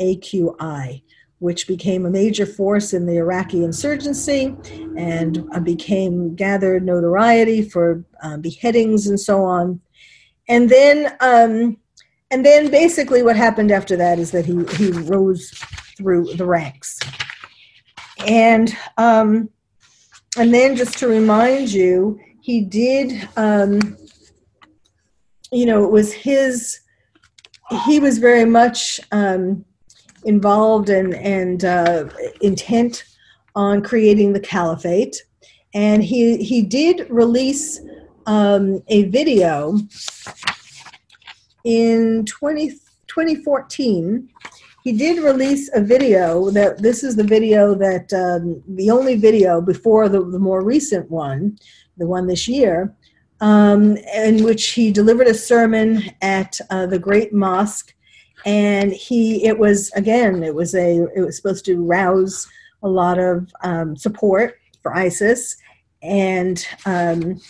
AQI, 0.00 1.02
which 1.38 1.66
became 1.66 2.06
a 2.06 2.10
major 2.10 2.46
force 2.46 2.92
in 2.92 3.06
the 3.06 3.16
Iraqi 3.16 3.64
insurgency 3.64 4.56
and 4.96 5.48
uh, 5.52 5.60
became 5.60 6.34
gathered 6.34 6.84
notoriety 6.84 7.62
for 7.62 8.04
uh, 8.22 8.36
beheadings 8.36 9.06
and 9.06 9.18
so 9.18 9.44
on. 9.44 9.80
And 10.52 10.68
then, 10.68 11.16
um, 11.20 11.78
and 12.30 12.44
then 12.44 12.70
basically, 12.70 13.22
what 13.22 13.36
happened 13.36 13.70
after 13.70 13.96
that 13.96 14.18
is 14.18 14.30
that 14.32 14.44
he 14.44 14.54
he 14.76 14.90
rose 14.90 15.50
through 15.96 16.24
the 16.34 16.46
ranks, 16.46 16.98
and 18.26 18.76
um, 18.98 19.48
and 20.38 20.52
then 20.52 20.76
just 20.76 20.98
to 20.98 21.08
remind 21.08 21.72
you, 21.72 22.20
he 22.40 22.60
did. 22.60 23.28
Um, 23.36 23.96
you 25.52 25.66
know, 25.66 25.84
it 25.84 25.90
was 25.90 26.12
his, 26.12 26.80
he 27.84 28.00
was 28.00 28.18
very 28.18 28.46
much 28.46 28.98
um, 29.12 29.64
involved 30.24 30.88
and, 30.88 31.14
and 31.14 31.64
uh, 31.64 32.08
intent 32.40 33.04
on 33.54 33.82
creating 33.82 34.32
the 34.32 34.40
caliphate. 34.40 35.22
And 35.74 36.02
he, 36.02 36.42
he 36.42 36.62
did 36.62 37.06
release 37.10 37.80
um, 38.26 38.82
a 38.88 39.04
video 39.04 39.78
in 41.64 42.24
20, 42.26 42.70
2014 43.06 44.28
he 44.84 44.92
did 44.92 45.22
release 45.22 45.70
a 45.76 45.80
video 45.80 46.50
that 46.50 46.82
this 46.82 47.04
is 47.04 47.14
the 47.14 47.22
video 47.22 47.72
that 47.72 48.12
um, 48.12 48.60
the 48.74 48.90
only 48.90 49.14
video 49.14 49.60
before 49.60 50.08
the, 50.08 50.24
the 50.24 50.40
more 50.40 50.64
recent 50.64 51.08
one 51.08 51.56
the 51.98 52.06
one 52.06 52.26
this 52.26 52.48
year 52.48 52.92
um, 53.42 53.96
in 54.14 54.44
which 54.44 54.70
he 54.70 54.92
delivered 54.92 55.26
a 55.26 55.34
sermon 55.34 56.04
at 56.22 56.58
uh, 56.70 56.86
the 56.86 56.98
Great 56.98 57.34
Mosque, 57.34 57.92
and 58.46 58.92
he 58.92 59.44
it 59.44 59.58
was 59.58 59.90
again 59.92 60.44
it 60.44 60.54
was 60.54 60.74
a 60.74 61.06
it 61.14 61.20
was 61.20 61.36
supposed 61.36 61.64
to 61.66 61.84
rouse 61.84 62.48
a 62.84 62.88
lot 62.88 63.18
of 63.18 63.52
um, 63.62 63.96
support 63.96 64.58
for 64.80 64.96
ISIS. 64.96 65.56
And 66.02 66.64
um, 66.86 67.40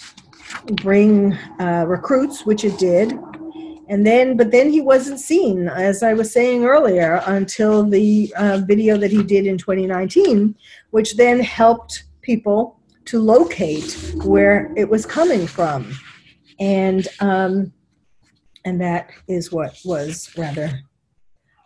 bring 0.82 1.34
uh, 1.58 1.84
recruits, 1.86 2.46
which 2.46 2.64
it 2.64 2.78
did. 2.78 3.12
And 3.88 4.06
then, 4.06 4.36
but 4.36 4.50
then 4.50 4.70
he 4.70 4.80
wasn't 4.80 5.20
seen, 5.20 5.68
as 5.68 6.02
I 6.02 6.14
was 6.14 6.32
saying 6.32 6.64
earlier, 6.64 7.22
until 7.26 7.84
the 7.84 8.32
uh, 8.36 8.62
video 8.64 8.96
that 8.96 9.10
he 9.10 9.22
did 9.22 9.46
in 9.46 9.58
2019, 9.58 10.54
which 10.90 11.16
then 11.16 11.40
helped 11.40 12.04
people 12.22 12.78
to 13.06 13.20
locate 13.20 14.14
where 14.24 14.72
it 14.76 14.88
was 14.88 15.04
coming 15.04 15.46
from. 15.46 15.92
And, 16.58 17.06
um, 17.20 17.72
and 18.64 18.80
that 18.80 19.10
is 19.28 19.52
what 19.52 19.78
was 19.84 20.32
rather 20.38 20.80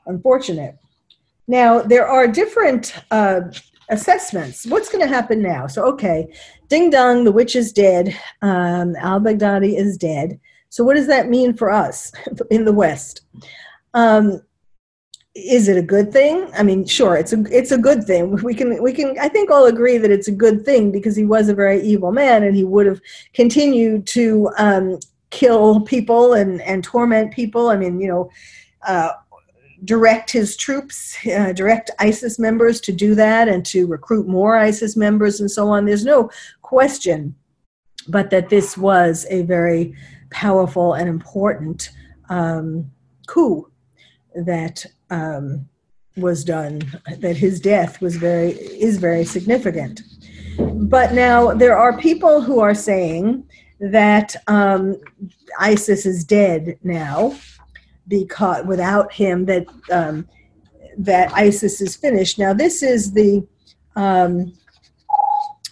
unfortunate. 0.07 0.77
Now, 1.47 1.81
there 1.81 2.09
are 2.09 2.27
different 2.27 2.95
uh, 3.11 3.43
assessments. 3.91 4.67
What's 4.67 4.89
going 4.89 5.07
to 5.07 5.15
happen 5.15 5.41
now? 5.41 5.67
So, 5.67 5.85
okay, 5.93 6.33
ding 6.69 6.91
dong, 6.91 7.25
the 7.25 7.33
witch 7.33 7.57
is 7.57 7.73
dead, 7.73 8.17
um, 8.43 8.97
al 8.97 9.21
Baghdadi 9.21 9.77
is 9.77 9.97
dead. 9.97 10.41
So, 10.69 10.85
what 10.85 10.97
does 10.97 11.07
that 11.07 11.29
mean 11.29 11.55
for 11.55 11.71
us 11.71 12.13
in 12.51 12.65
the 12.65 12.73
West? 12.73 13.23
Um, 13.95 14.43
is 15.35 15.69
it 15.69 15.77
a 15.77 15.83
good 15.83 16.13
thing? 16.13 16.49
I 16.57 16.63
mean, 16.63 16.87
sure, 16.87 17.17
it's 17.17 17.33
a 17.33 17.45
it's 17.51 17.71
a 17.71 17.79
good 17.79 18.05
thing. 18.05 18.37
We 18.43 18.55
can 18.55 18.83
we 18.83 18.93
can 18.93 19.17
I 19.21 19.29
think 19.29 19.51
all 19.51 19.67
agree 19.67 19.99
that 19.99 20.11
it's 20.11 20.29
a 20.29 20.33
good 20.33 20.65
thing 20.65 20.91
because 20.91 21.15
he 21.15 21.25
was 21.25 21.49
a 21.49 21.55
very 21.55 21.83
evil 21.83 22.11
man 22.11 22.43
and 22.43 22.57
he 22.57 22.65
would 22.65 22.87
have 22.87 23.01
continued 23.35 24.07
to 24.09 24.51
um, 24.59 24.99
kill 25.31 25.81
people 25.83 26.33
and 26.33 26.63
and 26.63 26.83
torment 26.83 27.33
people. 27.33 27.69
I 27.69 27.77
mean, 27.77 28.01
you 28.01 28.09
know, 28.09 28.31
uh, 28.87 29.11
direct 29.85 30.31
his 30.31 30.57
troops, 30.57 31.17
uh, 31.27 31.53
direct 31.53 31.91
ISIS 31.99 32.39
members 32.39 32.81
to 32.83 32.93
do 32.93 33.15
that 33.15 33.49
and 33.49 33.65
to 33.67 33.87
recruit 33.87 34.27
more 34.27 34.57
ISIS 34.57 34.97
members 34.97 35.41
and 35.41 35.51
so 35.51 35.69
on. 35.69 35.85
There's 35.85 36.05
no 36.05 36.31
question, 36.63 37.35
but 38.09 38.31
that 38.31 38.49
this 38.49 38.77
was 38.77 39.27
a 39.31 39.43
very 39.43 39.95
powerful 40.31 40.95
and 40.95 41.09
important 41.09 41.91
um, 42.29 42.91
coup 43.27 43.71
that 44.35 44.85
um, 45.11 45.69
was 46.17 46.45
done, 46.45 46.81
that 47.19 47.37
his 47.37 47.61
death 47.61 48.01
was 48.01 48.17
very 48.17 48.53
is 48.53 48.99
very 48.99 49.25
significant. 49.25 50.03
But 50.59 51.13
now 51.13 51.53
there 51.53 51.77
are 51.77 51.99
people 51.99 52.41
who 52.41 52.61
are 52.61 52.75
saying 52.75 53.47
that 53.79 54.35
um, 54.47 54.97
ISIS 55.61 56.07
is 56.07 56.25
dead 56.25 56.79
now 56.83 57.37
because 58.09 58.65
without 58.67 59.13
him 59.13 59.45
that 59.47 59.67
um, 59.91 60.29
that 60.99 61.33
ISIS 61.33 61.81
is 61.81 61.97
finished. 61.97 62.39
Now 62.39 62.53
this 62.53 62.83
is 62.83 63.13
the 63.13 63.47
um, 63.97 64.53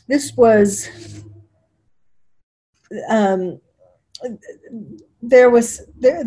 this 0.09 0.33
was 0.37 0.89
um, 3.09 3.61
there 5.23 5.49
was 5.51 5.83
there, 5.99 6.23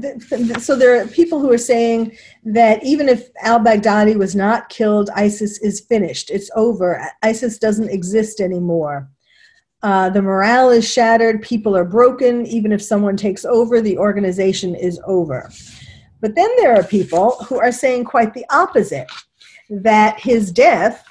so 0.60 0.76
there 0.76 1.02
are 1.02 1.08
people 1.08 1.39
who 1.39 1.52
are 1.52 1.58
saying 1.58 2.17
that 2.43 2.84
even 2.84 3.08
if 3.08 3.30
al-Baghdadi 3.41 4.15
was 4.17 4.36
not 4.36 4.70
killed, 4.70 5.10
ISIS 5.15 5.60
is 5.60 5.82
finished. 5.82 6.32
It's 6.32 6.50
over. 6.56 7.08
ISIS 7.22 7.60
doesn't 7.60 7.89
exist 7.89 8.39
anymore. 8.39 9.10
Uh, 9.84 10.10
the 10.10 10.22
morale 10.22 10.72
is 10.72 10.91
shattered. 10.91 11.43
People 11.43 11.78
are 11.78 11.86
broken. 11.86 12.46
Even 12.48 12.72
if 12.72 12.82
someone 12.82 13.15
takes 13.15 13.46
over, 13.46 13.80
the 13.80 13.98
organization 13.98 14.74
is 14.74 15.00
over. 15.06 15.52
But 16.21 16.36
then 16.36 16.49
there 16.58 16.75
are 16.75 16.84
people 16.84 17.32
who 17.47 17.60
are 17.60 17.71
saying 17.71 18.06
quite 18.06 18.34
the 18.34 18.45
opposite 18.49 19.08
that 19.69 20.19
his 20.19 20.51
death, 20.51 21.03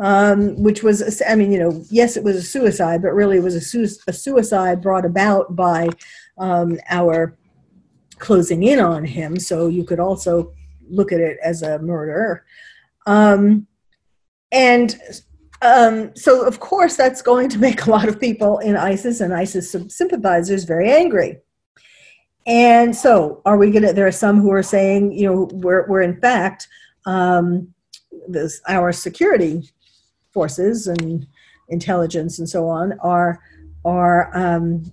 um, 0.00 0.60
which 0.62 0.82
was, 0.82 1.22
I 1.28 1.34
mean, 1.34 1.50
you 1.52 1.58
know, 1.58 1.84
yes, 1.90 2.16
it 2.16 2.24
was 2.24 2.36
a 2.36 2.42
suicide, 2.42 3.02
but 3.02 3.14
really 3.14 3.38
it 3.38 3.42
was 3.42 3.54
a, 3.54 3.60
su- 3.60 3.88
a 4.06 4.12
suicide 4.12 4.82
brought 4.82 5.04
about 5.04 5.56
by 5.56 5.88
um, 6.38 6.78
our 6.88 7.36
closing 8.18 8.62
in 8.62 8.80
on 8.80 9.04
him. 9.04 9.38
So 9.38 9.68
you 9.68 9.84
could 9.84 10.00
also 10.00 10.52
look 10.88 11.12
at 11.12 11.20
it 11.20 11.38
as 11.42 11.62
a 11.62 11.78
murder. 11.78 12.44
Um, 13.06 13.66
and 14.52 14.98
um, 15.62 16.14
so, 16.14 16.46
of 16.46 16.60
course, 16.60 16.96
that's 16.96 17.22
going 17.22 17.48
to 17.50 17.58
make 17.58 17.86
a 17.86 17.90
lot 17.90 18.08
of 18.08 18.20
people 18.20 18.58
in 18.58 18.76
ISIS 18.76 19.20
and 19.20 19.34
ISIS 19.34 19.74
sympathizers 19.88 20.64
very 20.64 20.90
angry. 20.90 21.38
And 22.48 22.96
so, 22.96 23.42
are 23.44 23.58
we 23.58 23.70
going 23.70 23.82
to? 23.82 23.92
There 23.92 24.06
are 24.06 24.12
some 24.12 24.40
who 24.40 24.50
are 24.52 24.62
saying, 24.62 25.12
you 25.12 25.26
know, 25.26 25.48
we're, 25.52 25.86
we're 25.86 26.00
in 26.00 26.18
fact, 26.18 26.66
um, 27.04 27.74
this, 28.26 28.60
our 28.66 28.90
security 28.90 29.70
forces 30.32 30.86
and 30.86 31.26
intelligence 31.68 32.38
and 32.38 32.48
so 32.48 32.66
on 32.66 32.98
are 33.00 33.38
are 33.84 34.30
um, 34.34 34.90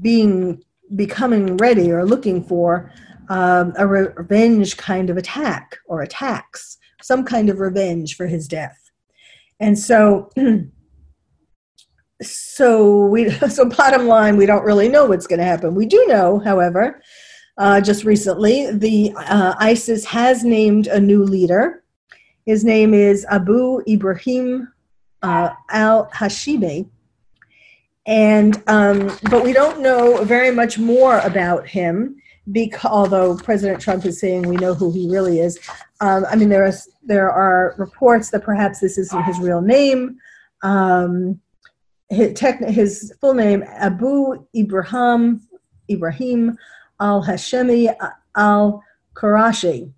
being 0.00 0.60
becoming 0.96 1.56
ready 1.56 1.92
or 1.92 2.04
looking 2.04 2.42
for 2.42 2.92
um, 3.28 3.72
a 3.76 3.86
revenge 3.86 4.76
kind 4.76 5.10
of 5.10 5.16
attack 5.16 5.78
or 5.86 6.02
attacks, 6.02 6.78
some 7.00 7.24
kind 7.24 7.48
of 7.48 7.60
revenge 7.60 8.16
for 8.16 8.26
his 8.26 8.48
death. 8.48 8.90
And 9.60 9.78
so, 9.78 10.30
so 12.22 13.06
we 13.06 13.30
so 13.48 13.64
bottom 13.68 14.06
line, 14.06 14.36
we 14.36 14.46
don't 14.46 14.64
really 14.64 14.88
know 14.88 15.06
what's 15.06 15.26
going 15.26 15.38
to 15.38 15.44
happen. 15.44 15.74
We 15.74 15.86
do 15.86 16.04
know, 16.08 16.38
however, 16.40 17.00
uh, 17.56 17.80
just 17.80 18.04
recently, 18.04 18.70
the 18.70 19.12
uh, 19.16 19.54
ISIS 19.58 20.04
has 20.06 20.44
named 20.44 20.86
a 20.86 21.00
new 21.00 21.24
leader. 21.24 21.82
His 22.46 22.64
name 22.64 22.94
is 22.94 23.26
Abu 23.30 23.82
Ibrahim 23.88 24.72
uh, 25.22 25.50
al 25.70 26.08
Hashimi, 26.10 26.88
and 28.06 28.62
um, 28.68 29.10
but 29.30 29.44
we 29.44 29.52
don't 29.52 29.80
know 29.80 30.24
very 30.24 30.50
much 30.50 30.78
more 30.78 31.18
about 31.20 31.66
him 31.66 32.16
because 32.50 32.90
although 32.90 33.36
President 33.36 33.80
Trump 33.80 34.06
is 34.06 34.18
saying 34.18 34.48
we 34.48 34.56
know 34.56 34.72
who 34.72 34.90
he 34.90 35.10
really 35.10 35.40
is, 35.40 35.58
um, 36.00 36.24
I 36.30 36.36
mean 36.36 36.48
there 36.48 36.64
are 36.64 36.72
there 37.02 37.30
are 37.30 37.74
reports 37.76 38.30
that 38.30 38.44
perhaps 38.44 38.80
this 38.80 38.98
isn't 38.98 39.24
his 39.24 39.38
real 39.40 39.60
name. 39.60 40.18
Um, 40.62 41.40
his, 42.10 42.38
his 42.68 43.12
full 43.20 43.34
name 43.34 43.62
Abu 43.68 44.44
Ibrahim 44.56 45.40
Ibrahim 45.90 46.58
Al 47.00 47.22
Hashemi 47.22 47.94
Al 48.36 48.82
Qurashi, 49.14 49.92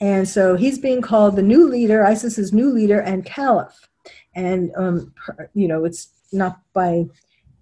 and 0.00 0.28
so 0.28 0.56
he's 0.56 0.78
being 0.78 1.00
called 1.00 1.36
the 1.36 1.42
new 1.42 1.68
leader, 1.68 2.04
ISIS's 2.04 2.52
new 2.52 2.70
leader 2.70 3.00
and 3.00 3.24
caliph, 3.24 3.88
and 4.34 4.70
um, 4.76 5.12
you 5.54 5.68
know 5.68 5.84
it's 5.84 6.08
not 6.32 6.60
by 6.72 7.04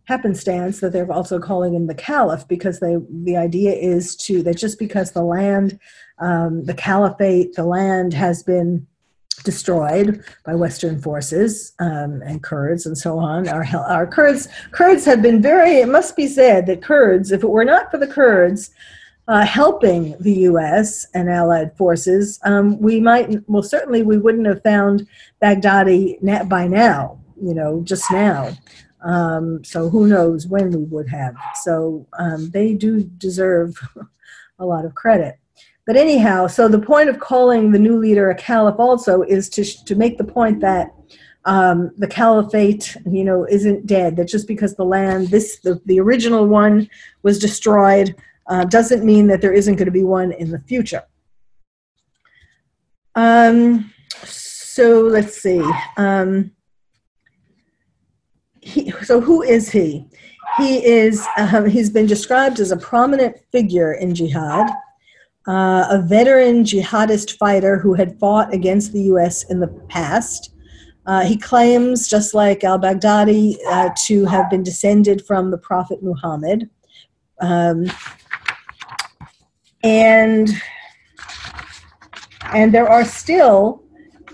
happenstance 0.05 0.81
that 0.81 0.93
they're 0.93 1.11
also 1.13 1.39
calling 1.39 1.75
him 1.75 1.87
the 1.87 1.95
caliph 1.95 2.47
because 2.49 2.81
they 2.81 2.97
the 3.23 3.37
idea 3.37 3.73
is 3.73 4.17
to 4.17 4.43
that 4.43 4.57
just 4.57 4.79
because 4.79 5.13
the 5.13 5.23
land 5.23 5.79
um, 6.19 6.65
the 6.65 6.75
caliphate 6.75 7.55
the 7.55 7.65
land 7.65 8.13
has 8.13 8.43
been 8.43 8.87
destroyed 9.43 10.25
by 10.45 10.55
Western 10.55 11.01
forces 11.01 11.73
um, 11.79 12.23
and 12.23 12.43
Kurds 12.43 12.87
and 12.87 12.97
so 12.97 13.19
on. 13.19 13.49
Our, 13.49 13.65
our 13.89 14.07
Kurds 14.07 14.49
Kurds 14.71 15.05
have 15.05 15.23
been 15.23 15.43
very. 15.43 15.79
It 15.79 15.89
must 15.89 16.17
be 16.17 16.27
said 16.27 16.67
that 16.67 16.83
Kurds, 16.83 17.33
if 17.33 17.43
it 17.43 17.51
were 17.51 17.65
not 17.65 17.91
for 17.91 17.99
the 17.99 18.07
Kurds 18.07 18.71
uh, 19.29 19.45
helping 19.47 20.17
the 20.21 20.33
U.S. 20.51 21.07
and 21.15 21.31
allied 21.31 21.77
forces, 21.77 22.41
um, 22.45 22.79
we 22.81 23.01
might. 23.01 23.39
Well, 23.49 23.63
certainly 23.63 24.03
we 24.03 24.19
wouldn't 24.19 24.47
have 24.47 24.63
found 24.63 25.07
Baghdadi 25.43 26.49
by 26.49 26.67
now. 26.67 27.19
You 27.41 27.55
know, 27.55 27.83
just 27.83 28.11
now. 28.11 28.53
Um, 29.03 29.65
so 29.65 29.89
who 29.89 30.07
knows 30.07 30.47
when 30.47 30.71
we 30.71 30.85
would 30.85 31.09
have. 31.09 31.35
So 31.63 32.07
um, 32.19 32.51
they 32.51 32.75
do 32.75 33.03
deserve 33.03 33.77
a 34.59 34.67
lot 34.67 34.85
of 34.85 34.95
credit. 34.95 35.39
But 35.87 35.97
anyhow, 35.97 36.47
so 36.47 36.69
the 36.69 36.79
point 36.79 37.09
of 37.09 37.19
calling 37.19 37.73
the 37.73 37.79
new 37.79 37.99
leader 37.99 38.31
a 38.31 38.37
caliph 38.37 38.79
also 38.79 39.23
is 39.23 39.49
to, 39.51 39.65
to 39.85 39.97
make 39.97 40.17
the 40.17 40.25
point 40.25 40.61
that 40.61 40.93
um, 41.45 41.91
the 41.97 42.07
caliphate, 42.07 42.97
you 43.05 43.25
know, 43.25 43.47
isn't 43.49 43.87
dead. 43.87 44.17
That 44.17 44.29
just 44.29 44.47
because 44.47 44.77
the 44.77 44.85
land, 44.85 45.29
this 45.29 45.59
the, 45.61 45.81
the 45.87 45.99
original 45.99 46.47
one 46.47 46.89
was 47.23 47.39
destroyed, 47.39 48.15
uh, 48.47 48.65
doesn't 48.65 49.05
mean 49.05 49.27
that 49.27 49.41
there 49.41 49.53
isn't 49.53 49.75
going 49.75 49.87
to 49.87 49.93
be 49.93 50.05
one 50.05 50.33
in 50.33 50.51
the 50.51 50.61
future. 50.61 51.03
Um, 53.15 53.93
so 54.25 55.01
let's 55.03 55.37
see. 55.37 55.63
Um, 55.97 56.53
he, 58.61 58.93
so 59.03 59.21
who 59.21 59.43
is 59.43 59.71
he? 59.71 60.07
He 60.59 60.85
is. 60.85 61.27
Um, 61.37 61.67
he's 61.67 61.91
been 61.91 62.07
described 62.07 62.61
as 62.61 62.71
a 62.71 62.77
prominent 62.77 63.37
figure 63.51 63.95
in 63.95 64.15
jihad, 64.15 64.71
uh, 65.47 65.87
a 65.91 66.03
veteran 66.03 66.65
jihadist 66.65 67.37
fighter 67.37 67.79
who 67.79 67.95
had 67.95 68.19
fought 68.19 68.53
against 68.55 68.93
the 68.93 69.03
U.S. 69.03 69.45
in 69.51 69.61
the 69.61 69.69
past. 69.89 70.55
Uh, 71.07 71.25
he 71.25 71.37
claims, 71.37 72.09
just 72.09 72.33
like 72.33 72.63
al-Baghdadi, 72.63 73.57
uh, 73.69 73.91
to 74.05 74.25
have 74.27 74.49
been 74.49 74.63
descended 74.63 75.25
from 75.27 75.51
the 75.51 75.59
Prophet 75.59 76.01
Muhammad, 76.03 76.71
um, 77.41 77.91
and 79.83 80.49
and 82.53 82.73
there 82.73 82.89
are 82.89 83.05
still 83.05 83.83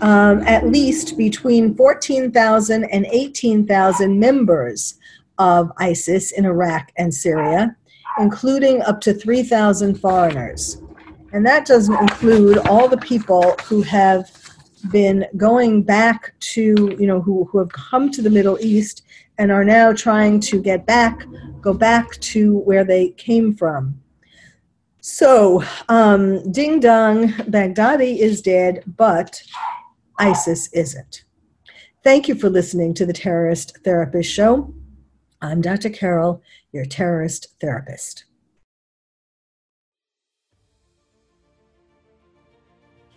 um, 0.01 0.41
at 0.43 0.67
least 0.67 1.17
between 1.17 1.75
14,000 1.75 2.83
and 2.85 3.05
18,000 3.11 4.19
members 4.19 4.95
of 5.37 5.71
ISIS 5.77 6.31
in 6.31 6.45
Iraq 6.45 6.91
and 6.97 7.13
Syria, 7.13 7.75
including 8.19 8.81
up 8.83 9.01
to 9.01 9.13
3,000 9.13 9.99
foreigners. 9.99 10.81
And 11.31 11.45
that 11.45 11.65
doesn't 11.65 11.95
include 11.95 12.57
all 12.59 12.87
the 12.87 12.97
people 12.97 13.55
who 13.65 13.81
have 13.83 14.31
been 14.91 15.25
going 15.37 15.83
back 15.83 16.33
to, 16.39 16.95
you 16.99 17.05
know, 17.05 17.21
who, 17.21 17.45
who 17.45 17.59
have 17.59 17.69
come 17.69 18.09
to 18.11 18.21
the 18.21 18.29
Middle 18.29 18.57
East 18.61 19.03
and 19.37 19.51
are 19.51 19.63
now 19.63 19.93
trying 19.93 20.39
to 20.39 20.61
get 20.61 20.85
back, 20.85 21.25
go 21.61 21.73
back 21.73 22.11
to 22.19 22.59
where 22.59 22.83
they 22.83 23.09
came 23.11 23.55
from. 23.55 24.01
So, 25.01 25.63
um, 25.87 26.51
ding 26.51 26.79
dong, 26.79 27.29
Baghdadi 27.29 28.17
is 28.17 28.41
dead, 28.41 28.83
but 28.97 29.41
ISIS 30.17 30.71
isn't. 30.73 31.23
Thank 32.03 32.27
you 32.27 32.35
for 32.35 32.49
listening 32.49 32.93
to 32.95 33.05
the 33.05 33.13
Terrorist 33.13 33.77
Therapist 33.83 34.31
Show. 34.31 34.73
I'm 35.41 35.61
Dr. 35.61 35.89
Carol, 35.89 36.41
your 36.73 36.85
terrorist 36.85 37.47
therapist. 37.61 38.25